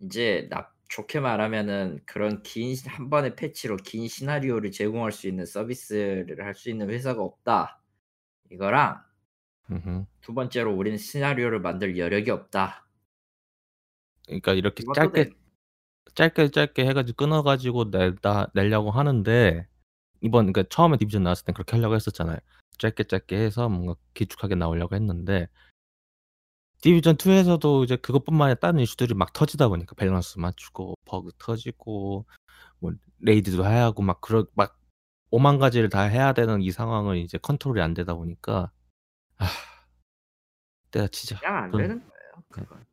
[0.00, 6.44] 이제 나 좋게 말하면은 그런 긴 한 번의 패치로 긴 시나리오를 제공할 수 있는 서비스를
[6.44, 7.82] 할 수 있는 회사가 없다.
[8.50, 9.02] 이거랑
[9.70, 10.04] 음흠.
[10.22, 12.88] 두 번째로 우리는 시나리오를 만들 여력이 없다.
[14.26, 15.30] 그러니까 이렇게 짧게 내
[16.16, 19.68] 짧게 짧게 해 가지고 끊어 가지고 내다 내려고 하는데
[20.20, 22.38] 이번 그러니까 처음에 디비전 나왔을 땐 그렇게 하려고 했었잖아요.
[22.78, 25.48] 짧게 짧게 해서 뭔가 길쭉하게 나오려고 했는데
[26.82, 32.26] 디비전 2에서도 이제 그것뿐만 아니라 다른 이슈들이 막 터지다 보니까 밸런스 맞추고 버그 터지고
[32.78, 34.78] 뭐 raid도 해야 하고 막 그런 막
[35.30, 38.70] 오만 가지를 다 해야 되는 이 상황을 이제 컨트롤이 안 되다 보니까
[39.36, 39.46] 아
[40.90, 41.38] 때려치자.
[41.38, 42.62] 그냥 안돈 되는 거예요, 네.
[42.62, 42.84] 그건.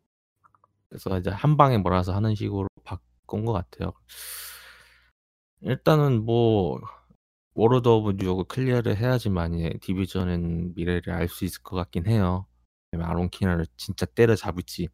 [0.89, 3.93] 그래서 이제 한 방에 몰아서 하는 식으로 바꾼 것 같아요.
[5.61, 6.79] 일단은 뭐
[7.57, 12.45] 워로드 오브 뉴욕을 클리어를 해야지만이 디비전의 미래를 알 수 있을 것 같긴 해요.
[12.91, 14.89] 왜냐면 아론키너를 진짜 때려잡을지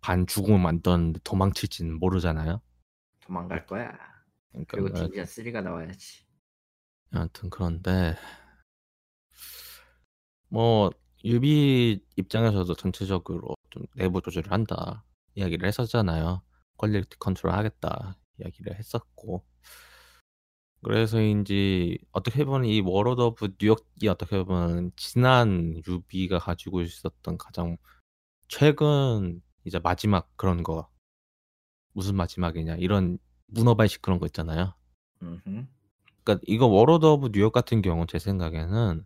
[0.00, 2.62] 반 죽음을 만들었는데 도망칠지는 모르잖아요.
[3.18, 3.98] 도망갈 거야.
[4.52, 6.24] 그러니까 그리고 뭐 디비전 3가 나와야지.
[7.14, 8.14] 여하튼 그런데
[10.48, 10.92] 뭐
[11.24, 16.42] 유비 입장에서도 전체적으로 좀 내부 조절을 한다 이야기를 했었잖아요.
[16.76, 19.44] quality control 하겠다 이야기를 했었고
[20.82, 27.76] 그래서인지 어떻게 보면 이 Warlord of New York이 어떻게 보면 지난 유비가 가지고 있었던 가장
[28.46, 30.88] 최근 이제 마지막 그런 거
[31.92, 34.74] 무슨 마지막이냐 이런 문어발식 그런 거 있잖아요.
[35.22, 35.66] 음흠.
[36.22, 39.04] 그러니까 이거 Warlord of New York 같은 경우 제 생각에는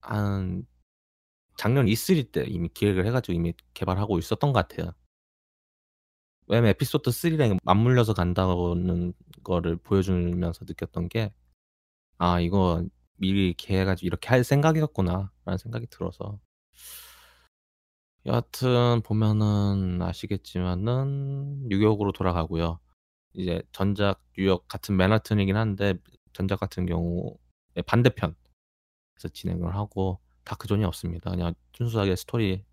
[0.00, 0.66] 한
[1.56, 4.92] 작년 E3 때 이미 기획을 해 가지고 이미 개발하고 있었던 것 같아요.
[6.50, 9.12] 왜냐면 에피소드 3랑 맞물려서 간다는
[9.44, 11.32] 거를 보여주면서 느꼈던 게
[12.18, 12.84] '아 이거
[13.16, 16.40] 미리 계획해 가지고 이렇게 할 생각이었구나.'라는 생각이 들어서
[18.26, 22.80] 여하튼 보면은 아시겠지만은 뉴욕으로 돌아가고요.
[23.34, 25.94] 이제 전작 뉴욕 같은 맨하튼이긴 한데
[26.32, 27.32] 전작 같은 경우에
[27.86, 28.34] 반대편에서
[29.32, 31.30] 진행을 하고 다크존이 없습니다.
[31.30, 32.64] 그냥 순수하게 스토리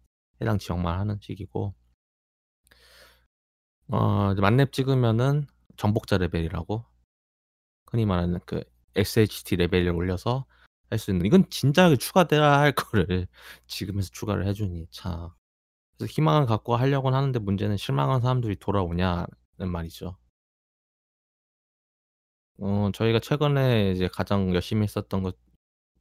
[0.42, 1.76] 해당 지역만 하는 식이고
[3.90, 5.46] 어 만렙 찍으면은
[5.78, 6.86] 정복자 레벨이라고
[7.92, 8.64] 흔히 말하는 그
[8.96, 10.46] SHT 레벨을 올려서
[10.90, 13.28] 할 수 있는 이건 진작에 추가돼야 할 거를
[13.68, 15.30] 지금에서 추가를 해 주니 참
[15.98, 19.28] 그래서 희망을 갖고 하려고는 하는데 문제는 실망한 사람들이 돌아오냐는
[19.68, 20.18] 말이죠.
[22.60, 25.38] 어 저희가 최근에 이제 가장 열심히 했었던 것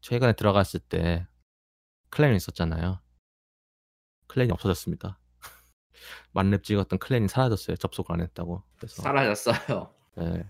[0.03, 1.27] 최근에 들어갔을 때
[2.11, 3.01] 클랜이 있었잖아요.
[4.29, 5.19] 클랜이 없어졌습니다.
[6.33, 8.63] 만렙 찍었던 클랜이 사라졌어요, 접속을 안 했다고.
[8.77, 9.95] 그래서 사라졌어요.
[10.21, 10.45] 예.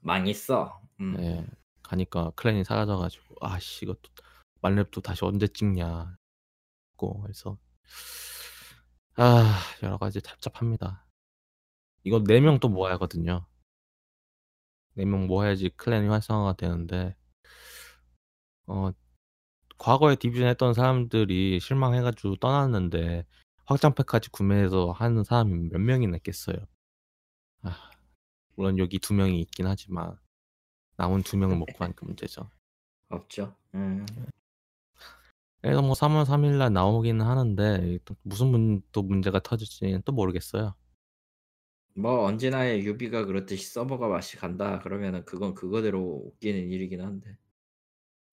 [0.00, 0.80] 망했어.
[1.00, 1.16] 음.
[1.20, 1.46] 예.
[1.82, 3.96] 가니까 클랜이 사라져 가지고 '아씨 또
[4.62, 6.16] 만렙도 다시 언제 찍냐.'
[6.96, 7.56] 고 해서
[9.16, 11.06] 아 여러 가지 답답합니다.
[12.04, 13.46] 이거 4명또 모아야 하거든요.
[14.96, 17.16] 4명 모아야지 클랜이 활성화가 되는데
[18.66, 18.92] 어
[19.78, 23.24] 과거에 디비전 했던 사람들이 실망해 가지고 떠났는데
[23.66, 26.56] 확장팩까지 구매해서 하는 사람이 몇 명이나 있겠어요.
[27.62, 27.90] 아
[28.56, 30.18] 물론 여기 2 명이 있긴 하지만
[30.96, 32.50] 남은 2 명을 먹고 하니까 문제죠.
[33.08, 33.54] 없죠.
[33.74, 34.06] 음.
[35.62, 40.74] 그래서 뭐 3월 3일 날 나오기는 하는데 또 무슨 문 또 문제가 터질지는 또 모르겠어요.
[41.94, 47.36] 뭐 언제나 유비가 그렇듯이 서버가 맛이 간다 그러면은 그건 그거대로 웃기는 일이긴 한데.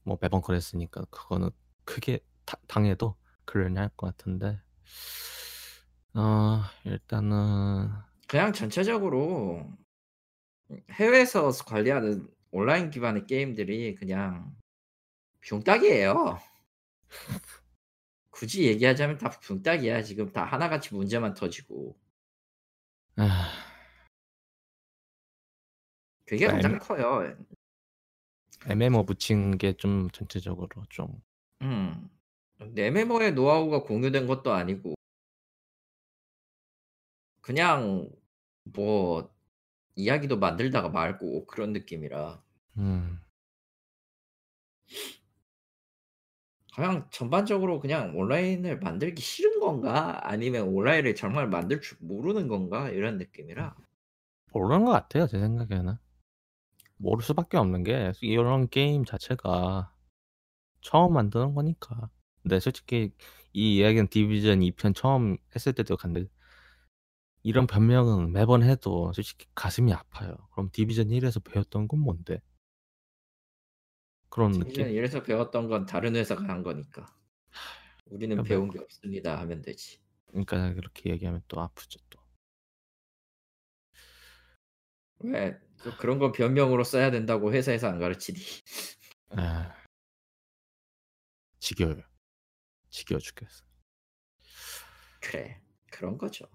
[0.03, 1.49] 뭐 매번 그랬으니까 그거는
[1.85, 3.15] 크게 다 당해도
[3.45, 4.59] 그러려니 할것 같은데
[6.13, 7.89] 어 일단은
[8.27, 9.71] 그냥 전체적으로
[10.91, 14.55] 해외에서 관리하는 온라인 기반의 게임들이 그냥
[15.41, 16.39] 붕딱이에요.
[18.29, 20.03] 굳이 얘기하자면 다 붕딱이야.
[20.03, 21.97] 지금 다 하나같이 문제만 터지고.
[23.15, 23.49] 아
[26.25, 27.35] 되게 그러니까 가장 커요.
[28.69, 31.21] MMO 붙인 게 좀 전체적으로 좀
[31.61, 32.09] 음.
[32.59, 34.95] MMO의 노하우가 공유된 것도 아니고
[37.41, 38.09] 그냥
[38.63, 39.33] 뭐
[39.95, 42.41] 이야기도 만들다가 말고 그런 느낌이라
[42.77, 43.19] 음.
[46.77, 50.19] 그냥 전반적으로 그냥 온라인을 만들기 싫은 건가?
[50.29, 52.89] 아니면 온라인을 정말 만들 줄 모르는 건가?
[52.89, 53.75] 이런 느낌이라.
[54.53, 55.95] 모르는 것 같아요 제 생각에는.
[56.97, 59.91] 모를 수밖에 없는 게 이런 게임 자체가
[60.81, 62.11] 처음 만드는 거니까.
[62.47, 63.11] 근데 솔직히
[63.51, 66.27] 이 이야기는 디비전 2편 처음 했을 때도 근데
[67.43, 70.37] 이런 변명은 매번 해도 솔직히 가슴이 아파요.
[70.53, 72.39] 그럼 디비전 1 에서 배웠던 건 뭔데?
[74.29, 74.95] 그런 디비전 느낌?
[74.95, 77.05] 1에서 배웠던 건 다른 회사가 한 거니까.
[78.05, 79.99] 우리는 그러니까 배운 게 없습니다 하면 되지.
[80.27, 82.21] 그러니까 그렇게 얘기하면 또 아프죠 또.
[85.19, 85.59] 왜?
[85.83, 88.39] 또 그런 건 변명으로 써야 된다고 회사에서 안 가르치니.
[89.31, 89.73] 아.
[91.59, 92.06] 지겨워요.
[92.97, 93.63] 지겨워 죽겠어.
[95.21, 95.61] 그래.
[95.91, 96.45] 그런 거죠.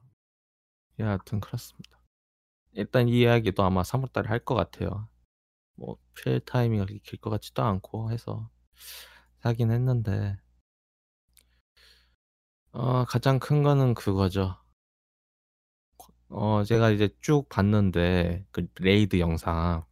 [1.01, 1.99] 예 하여튼 그렇습니다.
[2.73, 5.09] 일단 이 이야기도 아마 3월 달에 할 것 같아요.
[5.77, 8.51] 뭐 필 타이밍이 길 것 같지도 않고 해서
[9.41, 10.39] 사긴 했는데
[12.73, 14.57] 어 가장 큰 거는 그거죠.
[16.29, 19.85] 어 제가 이제 쭉 봤는데 그 raid 영상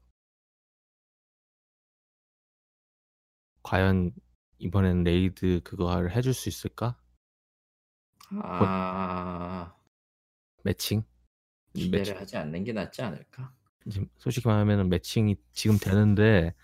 [3.63, 4.13] 과연
[4.61, 6.97] 이번엔 raid 그거를 해줄 수 있을까?
[8.43, 9.75] 아
[10.63, 11.03] matching?
[11.73, 13.55] matching 기대를 하지 않는 게 낫지 않을까?
[14.19, 16.55] 솔직히 말하면은 matching이 지금 되는데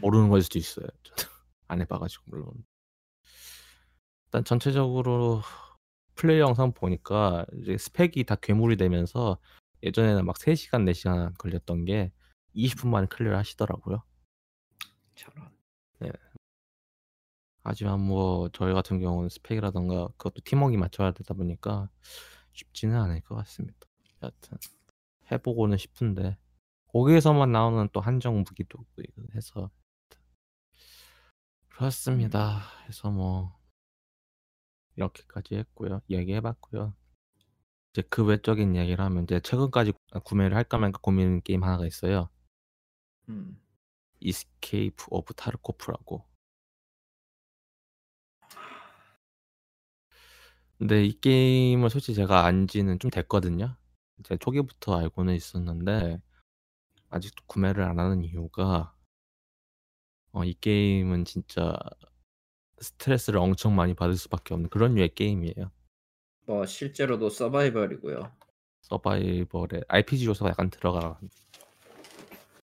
[0.00, 0.86] 모르는 걸 수도 있어요.
[1.66, 2.64] 안 해봐 가지고 물론.
[4.26, 5.42] 일단 전체적으로
[6.14, 9.38] 플레이 영상 보니까 이제 스펙이 다 괴물이 되면서
[9.82, 12.12] 예전에는 막 3 시간 4 시간 걸렸던 게
[12.54, 14.02] 20분 만에 클리어를 하시더라고요.
[15.16, 15.53] 저런.
[17.64, 21.88] 하지만 뭐 저희 같은 경우는 스펙이라든가 그것도 팀워크가 맞춰야 되다 보니까
[22.52, 23.78] 쉽지는 않을 것 같습니다.
[24.22, 24.58] 여하튼
[25.32, 26.36] 해 보고는 싶은데
[26.88, 29.70] 거기에서만 나오는 또 한정 무기도 있고 해서
[31.70, 32.60] 그렇습니다.
[32.86, 33.58] 해서 뭐
[34.96, 36.02] 이렇게까지 했고요.
[36.06, 36.94] 이야기해 봤고요.
[37.92, 39.92] 이제 그 외적인 이야기를 하면 이제 최근까지
[40.24, 42.28] 구매를 할까 말까 고민 게임 하나가 있어요.
[43.28, 43.60] 음.
[44.20, 46.24] Escape of Tarkov라고.
[50.84, 53.74] 근데 이 게임을 솔직히 제가 안 지는 좀 됐거든요.
[54.22, 56.20] 제가 초기부터 알고는 있었는데
[57.08, 58.94] 아직도 구매를 안 하는 이유가
[60.32, 61.74] 어 이 게임은 진짜
[62.82, 65.70] 스트레스를 엄청 많이 받을 수밖에 없는 그런 류의 게임이에요.
[66.44, 68.30] 뭐 실제로도 서바이벌이고요.
[68.82, 71.18] 서바이벌에 RPG 요소가 약간 들어가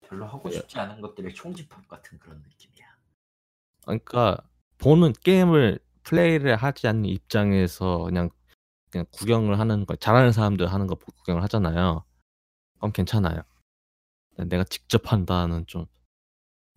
[0.03, 0.55] 별로 하고 예.
[0.55, 2.97] 싶지 않은 것들의 총집합 같은 그런 느낌이야.
[3.83, 4.39] 그러니까
[4.79, 8.31] 보는 게임을 플레이를 하지 않는 입장에서 그냥
[8.91, 12.05] 그냥 구경을 하는 거 잘하는 사람들 하는 거 구경을 하잖아요.
[12.79, 13.43] 그럼 괜찮아요.
[14.49, 15.87] 내가 직접 한다는 좀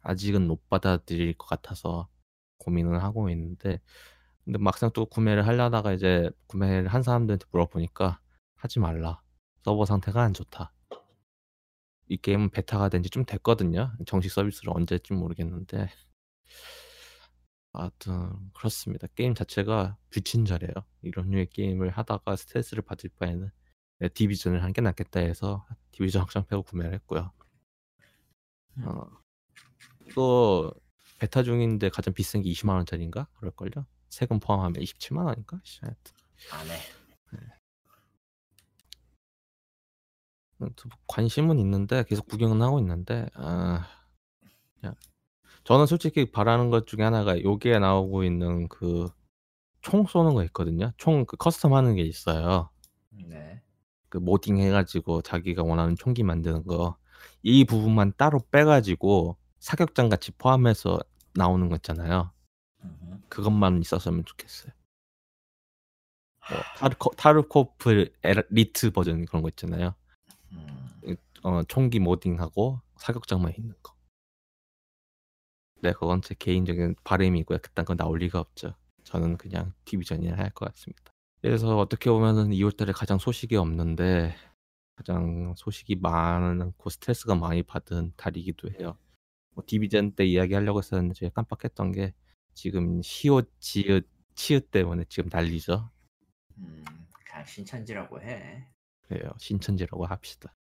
[0.03, 2.09] 아직은 못 받아들일 것 같아서
[2.59, 3.79] 고민을 하고 있는데
[4.45, 8.19] 근데 막상 또 구매를 하려다가 이제 구매를 한 사람들한테 물어보니까
[8.55, 9.21] "하지 말라.
[9.63, 10.73] 서버 상태가 안 좋다."
[12.09, 13.93] 이 게임은 베타가 된 지 좀 됐거든요.
[14.05, 15.89] 정식 서비스로 언제일진 모르겠는데
[17.81, 19.07] 하여튼 그렇습니다.
[19.15, 20.73] 게임 자체가 불친절해요.
[21.01, 23.51] 이런 류의 게임을 하다가 스트레스를 받을 바에는
[23.99, 27.31] 네, 디비전을 하는 게 낫겠다 해서 디비전 확장팩을 구매를 했고요.
[28.83, 29.07] 어.
[30.13, 30.71] 또
[31.19, 33.85] 베타 중인데 가장 비싼 게 200,000 원짜리인가 그럴걸요?
[34.09, 35.59] 세금 포함하면 270,000 원인가?
[35.63, 36.13] 씨 하여튼
[36.51, 36.97] 안 해.
[40.61, 43.87] 음저뭐 관심은 있는데 계속 구경은 하고 있는데 아
[44.79, 44.95] 그냥
[45.67, 49.07] 저는 솔직히 바라는 것 중에 하나가 여기에 나오고 있는 그
[49.81, 50.91] 총 쏘는 거 있거든요.
[50.97, 52.69] 총 그 custom 하는 게 있어요.
[53.11, 53.61] 네.
[54.09, 56.97] 그 modding 해 가지고 자기가 원하는 총기 만드는 거.
[57.41, 60.99] 이 부분만 따로 빼 가지고 사격장 같이 포함해서
[61.33, 62.31] 나오는 거 있잖아요.
[62.83, 63.19] 음흠.
[63.29, 64.73] 그것만 있었으면 좋겠어요.
[66.49, 69.95] 뭐 타르코 Tarkov 엘리트 버전 그런 거 있잖아요.
[70.51, 70.89] 음.
[71.05, 73.96] 이어 총기 modding하고 사격장만 있는 거.
[75.81, 77.59] 네 그건 제 개인적인 바람이고요.
[77.59, 78.73] 그딴 건 나올 리가 없죠.
[79.03, 81.11] 저는 그냥 Division이나 할 것 같습니다.
[81.41, 84.35] 그래서 어떻게 보면은 2월 달에 가장 소식이 없는데
[84.95, 88.97] 가장 소식이 많고 스트레스가 많이 받은 달이기도 해요.
[89.53, 92.13] 뭐 Division 때 이야기하려고 했었는데 제가 깜빡했던 게
[92.53, 95.89] 지금 시옷, 지읒, 치읓 때문에 지금 난리죠.
[96.57, 96.83] 음.
[97.23, 98.67] 그냥 신천지라고 해.
[99.07, 99.31] 그래요.
[99.37, 100.53] 신천지라고 합시다.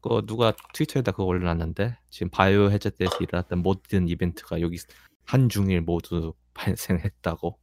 [0.00, 4.78] 그거 누가 트위터에다 그거 올려놨는데 지금 바이오 해제돼서 일어났던 모든 이벤트가 여기
[5.24, 7.58] 한중일 모두 발생했다고.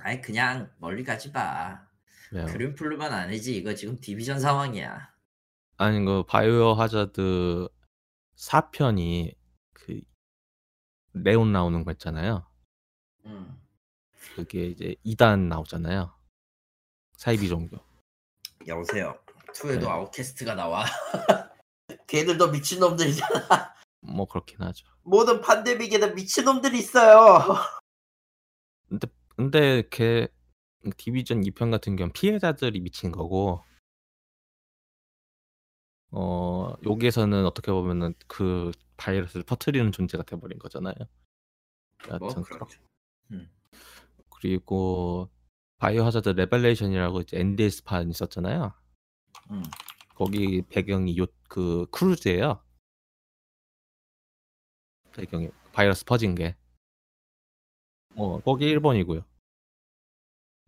[0.00, 1.86] 아이 그냥 멀리 가지 마.
[2.30, 5.14] 그린플루만 아니지 이거 지금 디비전 상황이야.
[5.78, 7.68] 아니 그 바이오 하자드
[8.34, 9.34] 4 편이
[9.72, 10.00] 그
[11.12, 12.46] 레온 나오는 거 있잖아요.
[13.26, 13.60] 음.
[14.34, 16.12] 그게 이제 2단 나오잖아요.
[17.16, 17.78] 사이비 종교.
[18.66, 19.18] 여보세요.
[19.54, 19.86] 2에도 네.
[19.86, 20.84] 아웃캐스트가 나와.
[22.06, 23.74] 걔들도 미친놈들이잖아.
[24.00, 24.86] 뭐 그렇긴 하죠.
[25.02, 27.38] 모든 판데믹에는 미친놈들이 있어요.
[28.88, 30.28] 근데 근데 걔
[30.96, 33.62] 디비전 2편 같은 경우는 피해자들이 미친 거고
[36.10, 40.94] 어 여기에서는 어떻게 보면은 그 바이러스를 퍼뜨리는 존재가 돼 버린 거잖아요.
[40.96, 42.80] 뭐 여하튼 그렇 그렇죠.
[43.32, 43.50] 음.
[44.30, 45.28] 그리고
[45.78, 48.72] Biohazard Revelation이라고 이제 NDS판 있었잖아요.
[49.50, 49.62] 음.
[50.14, 52.62] 거기 배경이 요 그 크루즈예요.
[55.12, 56.56] 배경이 바이러스 퍼진 게.
[58.16, 59.24] 어 거기 일본이고요.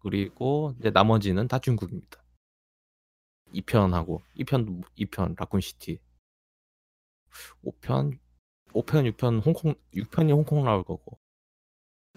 [0.01, 2.23] 그리고 이제 나머지는 다 중국입니다.
[3.53, 5.99] 2 편하고 2 편도 2편 라쿤 시티.
[7.65, 8.19] 5편
[8.73, 11.19] 5 편, 6편 홍콩 6 편이 홍콩 나올 거고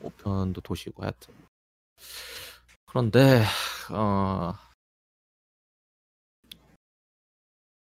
[0.01, 1.35] 5 편도 도시고 하여튼.
[2.85, 3.43] 그런데
[3.91, 4.53] 어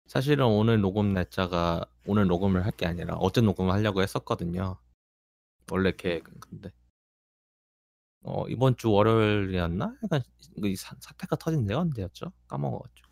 [0.08, 4.78] 사실은 오늘 녹음 날짜가 오늘 녹음을 할 게 아니라 어제 녹음을 하려고 했었거든요.
[5.72, 6.72] 원래 계획은 근데
[8.24, 9.86] 어 이번 주 월요일이었나?
[10.02, 10.22] 하여간
[10.64, 12.32] 이사 사태가 터진 데가 언제였죠?
[12.48, 13.08] 까먹어 가지고.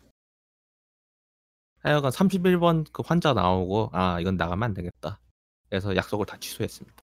[1.80, 5.20] 하여간 31번 그 환자 나오고 '아 이건 나가면 안 되겠다.'
[5.68, 6.96] 그래서 약속을 다 취소했습니다.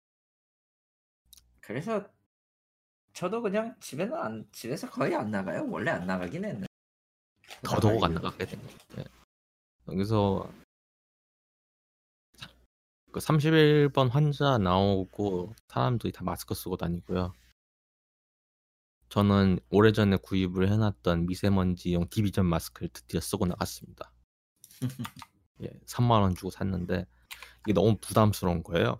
[1.61, 2.05] 그래서
[3.13, 5.67] 저도 그냥 집에는 안 집에서 거의 안 나가요.
[5.69, 6.67] 원래 안 나가긴 했는데.
[7.63, 8.57] 더더욱 안 나갈 나가게.
[8.97, 9.03] 예.
[9.88, 10.49] 여기서
[13.11, 17.34] 그 31번 환자 나오고 사람들이 다 마스크 쓰고 다니고요.
[19.09, 24.11] 저는 오래전에 구입을 해 놨던 미세먼지용 디비전 마스크를 드디어 쓰고 나갔습니다.
[25.61, 25.67] 예.
[25.86, 27.05] 30,000원 주고 샀는데
[27.61, 28.99] 이게 너무 부담스러운 거예요.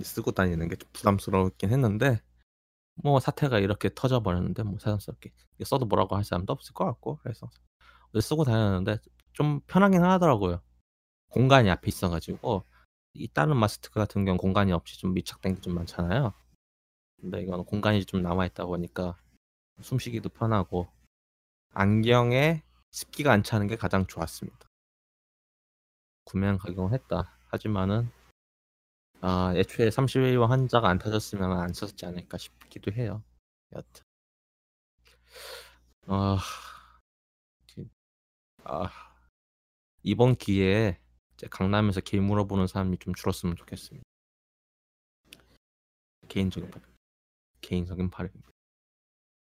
[0.00, 2.20] 쓰고 다니는 게좀 부담스럽긴 했는데
[2.94, 7.50] 뭐 사태가 이렇게 터져 버렸는데 뭐 이거 써도 뭐라고 할 사람도 없을 것 같고 그래서
[8.20, 8.98] 쓰고 다녔는데
[9.32, 10.60] 좀 편하긴 하더라고요.
[11.28, 12.64] 공간이 앞에 있어 가지고
[13.14, 16.32] 이 다른 마스크 같은 경우는 공간이 없이 좀 밀착된 게 좀 많잖아요.
[17.20, 19.16] 근데 이거는 공간이 좀 남아 있다 보니까
[19.82, 20.88] 숨쉬기도 편하고
[21.72, 24.68] 안경에 습기가 안 차는 게 가장 좋았습니다.
[26.24, 27.36] 구매한 가격은 했다.
[27.48, 28.10] 하지만은
[29.20, 33.22] 아 애초에 31번 환자가 안 터졌으면 안 썼지 않을까 싶기도 해요.
[33.72, 34.04] 여하튼.
[36.06, 36.38] 아.
[36.38, 36.79] 그
[38.70, 38.88] 아.
[40.04, 41.00] 이번 기회에
[41.50, 44.04] 강남에서 길 물어보는 사람이 좀 줄었으면 좋겠습니다.
[46.28, 46.88] 개인적인 바람.
[47.60, 48.48] 개인적인 바람입니다.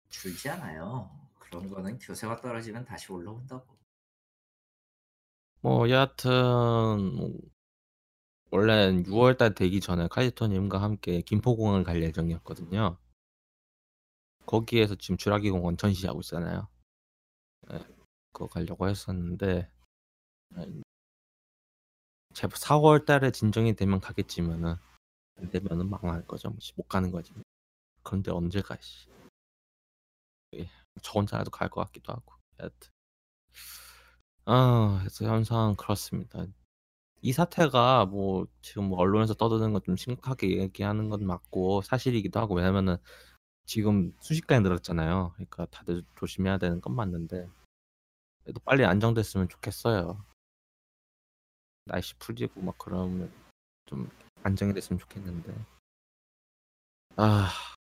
[0.09, 1.09] 줄지 않아요.
[1.39, 3.79] 그런 거는 교세가 떨어지면 다시 올라온다고.
[5.61, 6.31] 뭐 여하튼
[7.15, 7.31] 뭐
[8.51, 12.99] 원래는 6 월달 되기 전에 카이토 님과 함께 김포공항을 갈 예정이었거든요.
[14.45, 16.69] 거기에서 지금 쥬라기 공원 전시하고 있잖아요.
[17.73, 18.02] 예.
[18.33, 19.71] 그거 가려고 했었는데
[20.59, 20.83] 예.
[22.35, 24.77] 제발 4 월 달에 진정이 되면 가겠지만은
[25.39, 26.51] 안 되면은 망할 거죠.
[26.51, 27.33] 뭐씨못 가는 거지.
[28.03, 29.09] 그런데 언제 가 씨.
[30.55, 30.69] 예.
[31.03, 32.35] 저 혼자라도 갈 것 같기도 하고.
[32.61, 32.91] 여하튼.
[34.45, 36.47] 아 그래서 현상은 그렇습니다.
[37.23, 42.55] 이 사태가 뭐 지금 뭐 언론에서 떠드는 건 좀 심각하게 얘기하는 건 맞고 사실이기도 하고
[42.57, 42.97] 왜냐면은
[43.67, 45.33] 지금 순식간에 늘었잖아요.
[45.35, 47.49] 그러니까 다들 조심해야 되는 건 맞는데
[48.43, 50.25] 그래도 빨리 안정됐으면 좋겠어요.
[51.85, 53.33] 날씨 풀리고 막 그러면
[53.87, 54.11] 좀
[54.43, 55.55] 안정이 됐으면 좋겠는데.
[57.17, 57.51] 아,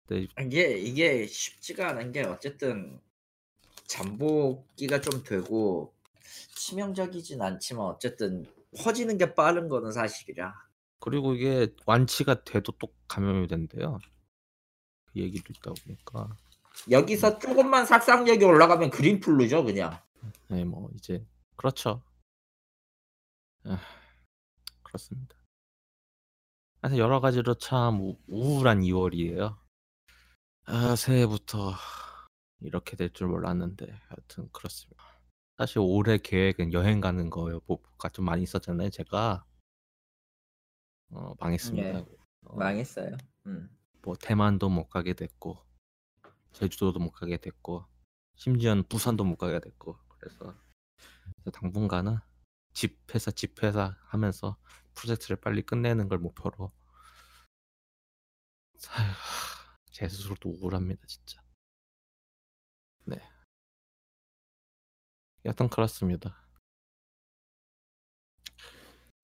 [0.07, 2.99] 네, 이게 이게 쉽지가 않은 게 어쨌든
[3.87, 5.93] 잠복기가 좀 되고
[6.55, 8.45] 치명적이진 않지만 어쨌든
[8.77, 10.65] 퍼지는 게 빠른 거는 사실이라.
[10.99, 13.99] 그리고 이게 완치가 돼도 또 감염이 된대요.
[15.11, 16.35] 그 얘기도 있다 보니까.
[16.89, 19.99] 여기서 조금만 살상력이 올라가면 그린플루죠 그냥.
[20.49, 21.25] 네, 뭐 이제
[21.55, 22.03] 그렇죠.
[23.63, 23.79] 아,
[24.83, 25.35] 그렇습니다.
[26.81, 29.57] 그래서 여러 가지로 참 우- 우울한 2월이에요.
[30.65, 31.73] 아, 새해부터
[32.61, 35.03] 이렇게 될 줄 몰랐는데 하여튼 그렇습니다.
[35.57, 38.89] 사실 올해 계획은 여행 가는 거가 좀 많이 있었잖아요.
[38.89, 39.45] 제가
[41.11, 41.91] 어, 망했습니다.
[41.91, 42.05] 네.
[42.45, 43.15] 어, 망했어요.
[43.47, 43.69] 음.
[44.01, 45.57] 뭐 대만도 못 가게 됐고
[46.53, 47.85] 제주도도 못 가게 됐고
[48.35, 50.55] 심지어는 부산도 못 가게 됐고 그래서
[51.53, 52.17] 당분간은
[52.73, 54.57] 집 회사 집 회사 하면서
[54.95, 56.71] 프로젝트를 빨리 끝내는 걸 목표로.
[58.89, 59.13] 아휴,
[59.91, 61.41] 제 스스로도 우울합니다 진짜.
[63.05, 63.17] 네.
[65.45, 66.35] 여튼 그렇습니다.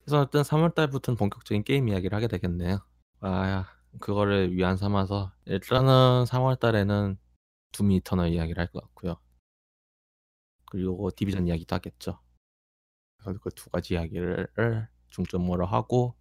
[0.03, 2.79] 그래서 일단 3월달부터는 본격적인 게임 이야기를 하게 되겠네요.
[3.21, 3.65] 아
[3.99, 7.17] 그거를 위안 삼아서 일단은 3월달에는
[7.71, 9.17] 둠 이 터널 이야기를 할 것 같고요
[10.71, 12.19] 그리고 디비전 이야기도 하겠죠
[13.17, 14.47] 그래서 그 두 가지 이야기를
[15.09, 16.15] 중점으로 하고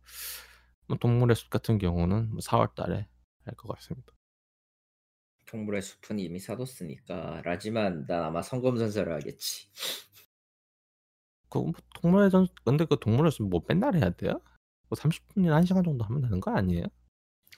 [0.88, 3.06] 뭐 동물의 숲 같은 경우는 4월달에
[3.44, 4.12] 할 것 같습니다.
[5.46, 9.68] 동물의 숲은 이미 사뒀으니까 라지만 난 아마 성검 전설을 하겠지.
[11.48, 14.40] 그 뭐 동물의 전 근데 그 동물의 숲뭐 맨날 해야 돼요?
[14.88, 16.84] 뭐 30분이나 1시간 정도 하면 되는 거 아니에요?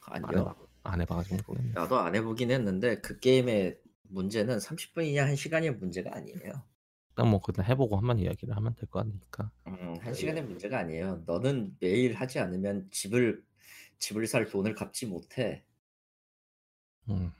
[0.02, 0.40] 안 아니요.
[0.40, 1.74] 해봐 안 해봐 가지고 모르겠네.
[1.74, 6.64] 나도 안 해보긴 했는데 그 게임의 문제는 30분이냐 1시간의 문제가 아니에요.
[7.12, 9.50] 일단 뭐 그냥 해보고 한번 이야기를 하면 될 거 아니까.
[9.66, 11.22] 음, 1시간의 문제가 아니에요.
[11.26, 13.42] 너는 매일 하지 않으면 집을
[13.98, 15.64] 집을 살 돈을 갚지 못해.
[17.10, 17.32] 음.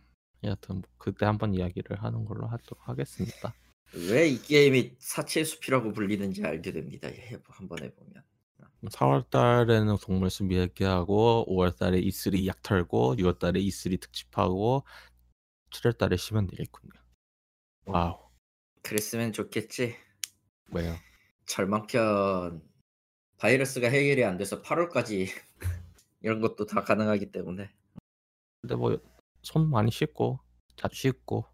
[0.44, 3.54] 여하튼 뭐 그때 한번 이야기를 하는 걸로 하도록 하겠습니다.
[3.94, 7.08] 왜 이 게임이 사치의 숲이라고 불리는지 알게 됩니다.
[7.08, 8.22] 해- 한번 해보면.
[8.90, 14.84] 4월 달에는 동물 숲 이야기하고 5월 달에 E3 약 털고 6월 달에 E3 특집하고
[15.70, 16.92] 7월 달에 쉬면 되겠군요.
[17.84, 18.21] wow.
[18.82, 19.96] 그랬으면 좋겠지.
[20.72, 20.94] 왜요?
[21.46, 22.62] 절망편
[23.38, 25.28] 바이러스가 해결이 안 돼서 8월까지
[26.22, 27.70] 이런 것도 다 가능하기 때문에
[28.60, 28.96] 근데 뭐
[29.42, 30.38] 손 많이 씻고
[30.76, 31.44] 자주 씻고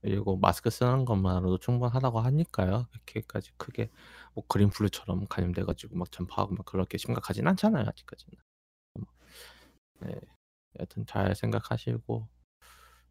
[0.00, 2.86] 그리고 마스크 쓰는 것만으로도 충분하다고 하니까요.
[2.90, 3.90] 그렇게까지 크게
[4.34, 7.86] 뭐 그린플루처럼 감염돼가지고 막 전파하고 막 그렇게 심각하진 않잖아요.
[7.88, 8.36] 아직까지는.
[8.94, 9.06] 뭐,
[10.00, 10.20] 네,
[10.78, 12.28] 여튼 잘 생각하시고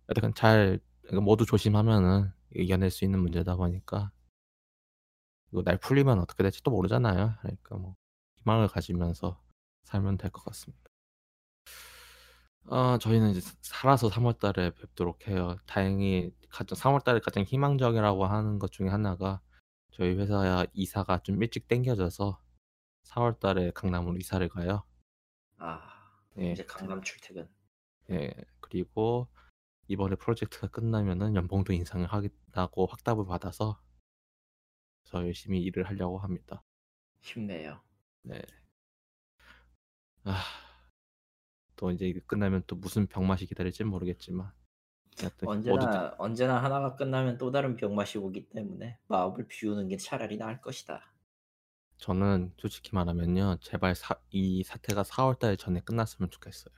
[0.10, 0.80] 여튼 잘
[1.12, 4.12] 이거 모두 조심하면은 이겨낼 수 있는 문제다 보니까
[5.52, 7.36] 이거 날 풀리면 어떻게 될지도 모르잖아요.
[7.42, 7.96] 그러니까 뭐
[8.40, 9.42] 희망을 가지면서
[9.84, 10.84] 살면 될 것 같습니다.
[12.66, 15.58] 어, 저희는 이제 사- 살아서 3월 달에 뵙도록 해요.
[15.66, 19.42] 다행히 가장 3월 달에 가장 희망적이라고 하는 것 중에 하나가
[19.92, 22.40] 저희 회사 이사가 좀 일찍 당겨져서
[23.04, 24.84] 4월 달에 강남으로 이사를 가요.
[25.58, 25.82] 아
[26.40, 27.48] 예, 이제 강남 출퇴근
[28.12, 28.34] 예.
[28.62, 29.28] 그리고
[29.88, 33.82] 이번에 프로젝트가 끝나면은 연봉도 인상을 하겠다고 확답을 받아서
[35.06, 36.64] 더 열심히 일을 하려고 합니다.
[37.22, 37.82] 힘내요.
[38.24, 38.42] 네.
[40.24, 40.42] 아,
[41.76, 44.52] 또 이제 끝나면 또 무슨 병맛이 기다릴지 모르겠지만
[45.22, 50.38] 여튼 모두 언제나 언제나 하나가 끝나면 또 다른 병맛이 오기 때문에 마음을 비우는 게 차라리
[50.38, 51.14] 나을 것이다.
[51.98, 53.58] 저는 솔직히 말하면요.
[53.62, 56.74] 제발 사, 이 사태가 4월 달 전에 끝났으면 좋겠어요.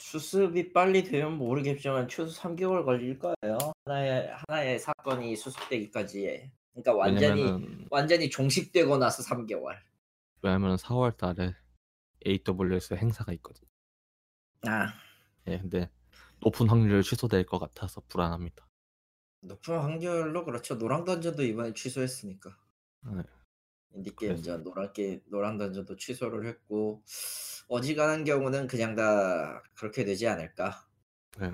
[0.00, 3.58] 수습이 빨리 되면 모르겠지만 최소 3개월 걸릴 거예요.
[3.84, 6.50] 하나의 하나의 사건이 수습되기까지.
[6.72, 9.78] 그러니까 완전히 왜냐면은 완전히 종식되고 나서 3개월.
[10.42, 11.54] 왜냐면 4월 달에
[12.26, 13.68] AWS 행사가 있거든요.
[14.66, 14.92] 아
[15.46, 15.90] 예, 근데
[16.40, 18.66] 높은 확률로 취소될 것 같아서 불안합니다.
[19.42, 20.76] 높은 확률로 그렇죠.
[20.76, 22.56] 노랑 던전도 이번에 취소했으니까.
[23.02, 23.22] 네.
[23.94, 27.02] 인디 게임전 노란 게 노란 던전도 취소를 했고
[27.68, 30.86] 어지간한 경우는 그냥 다 그렇게 되지 않을까.
[31.38, 31.50] 네.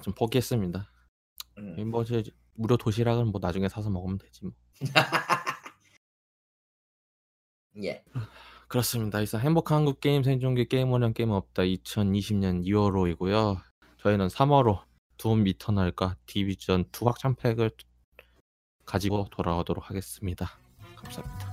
[0.00, 0.88] 좀 포기했습니다.
[1.58, 1.90] 음.
[1.90, 2.22] 뭐 이제
[2.54, 4.52] 무료 도시락은 뭐 나중에 사서 먹으면 되지 뭐.
[7.82, 8.04] 예.
[8.68, 9.20] 그렇습니다.
[9.20, 13.60] 이상 행복한 한국 게임 생존기 게임 원형 게임 없다 2020년 2월호이고요.
[13.98, 14.84] 저희는 3월호
[15.18, 17.70] 둠 미터널과 디비전 2 확장팩을
[18.86, 20.61] 가지고 돌아오도록 하겠습니다.
[21.04, 21.51] 감사합니다.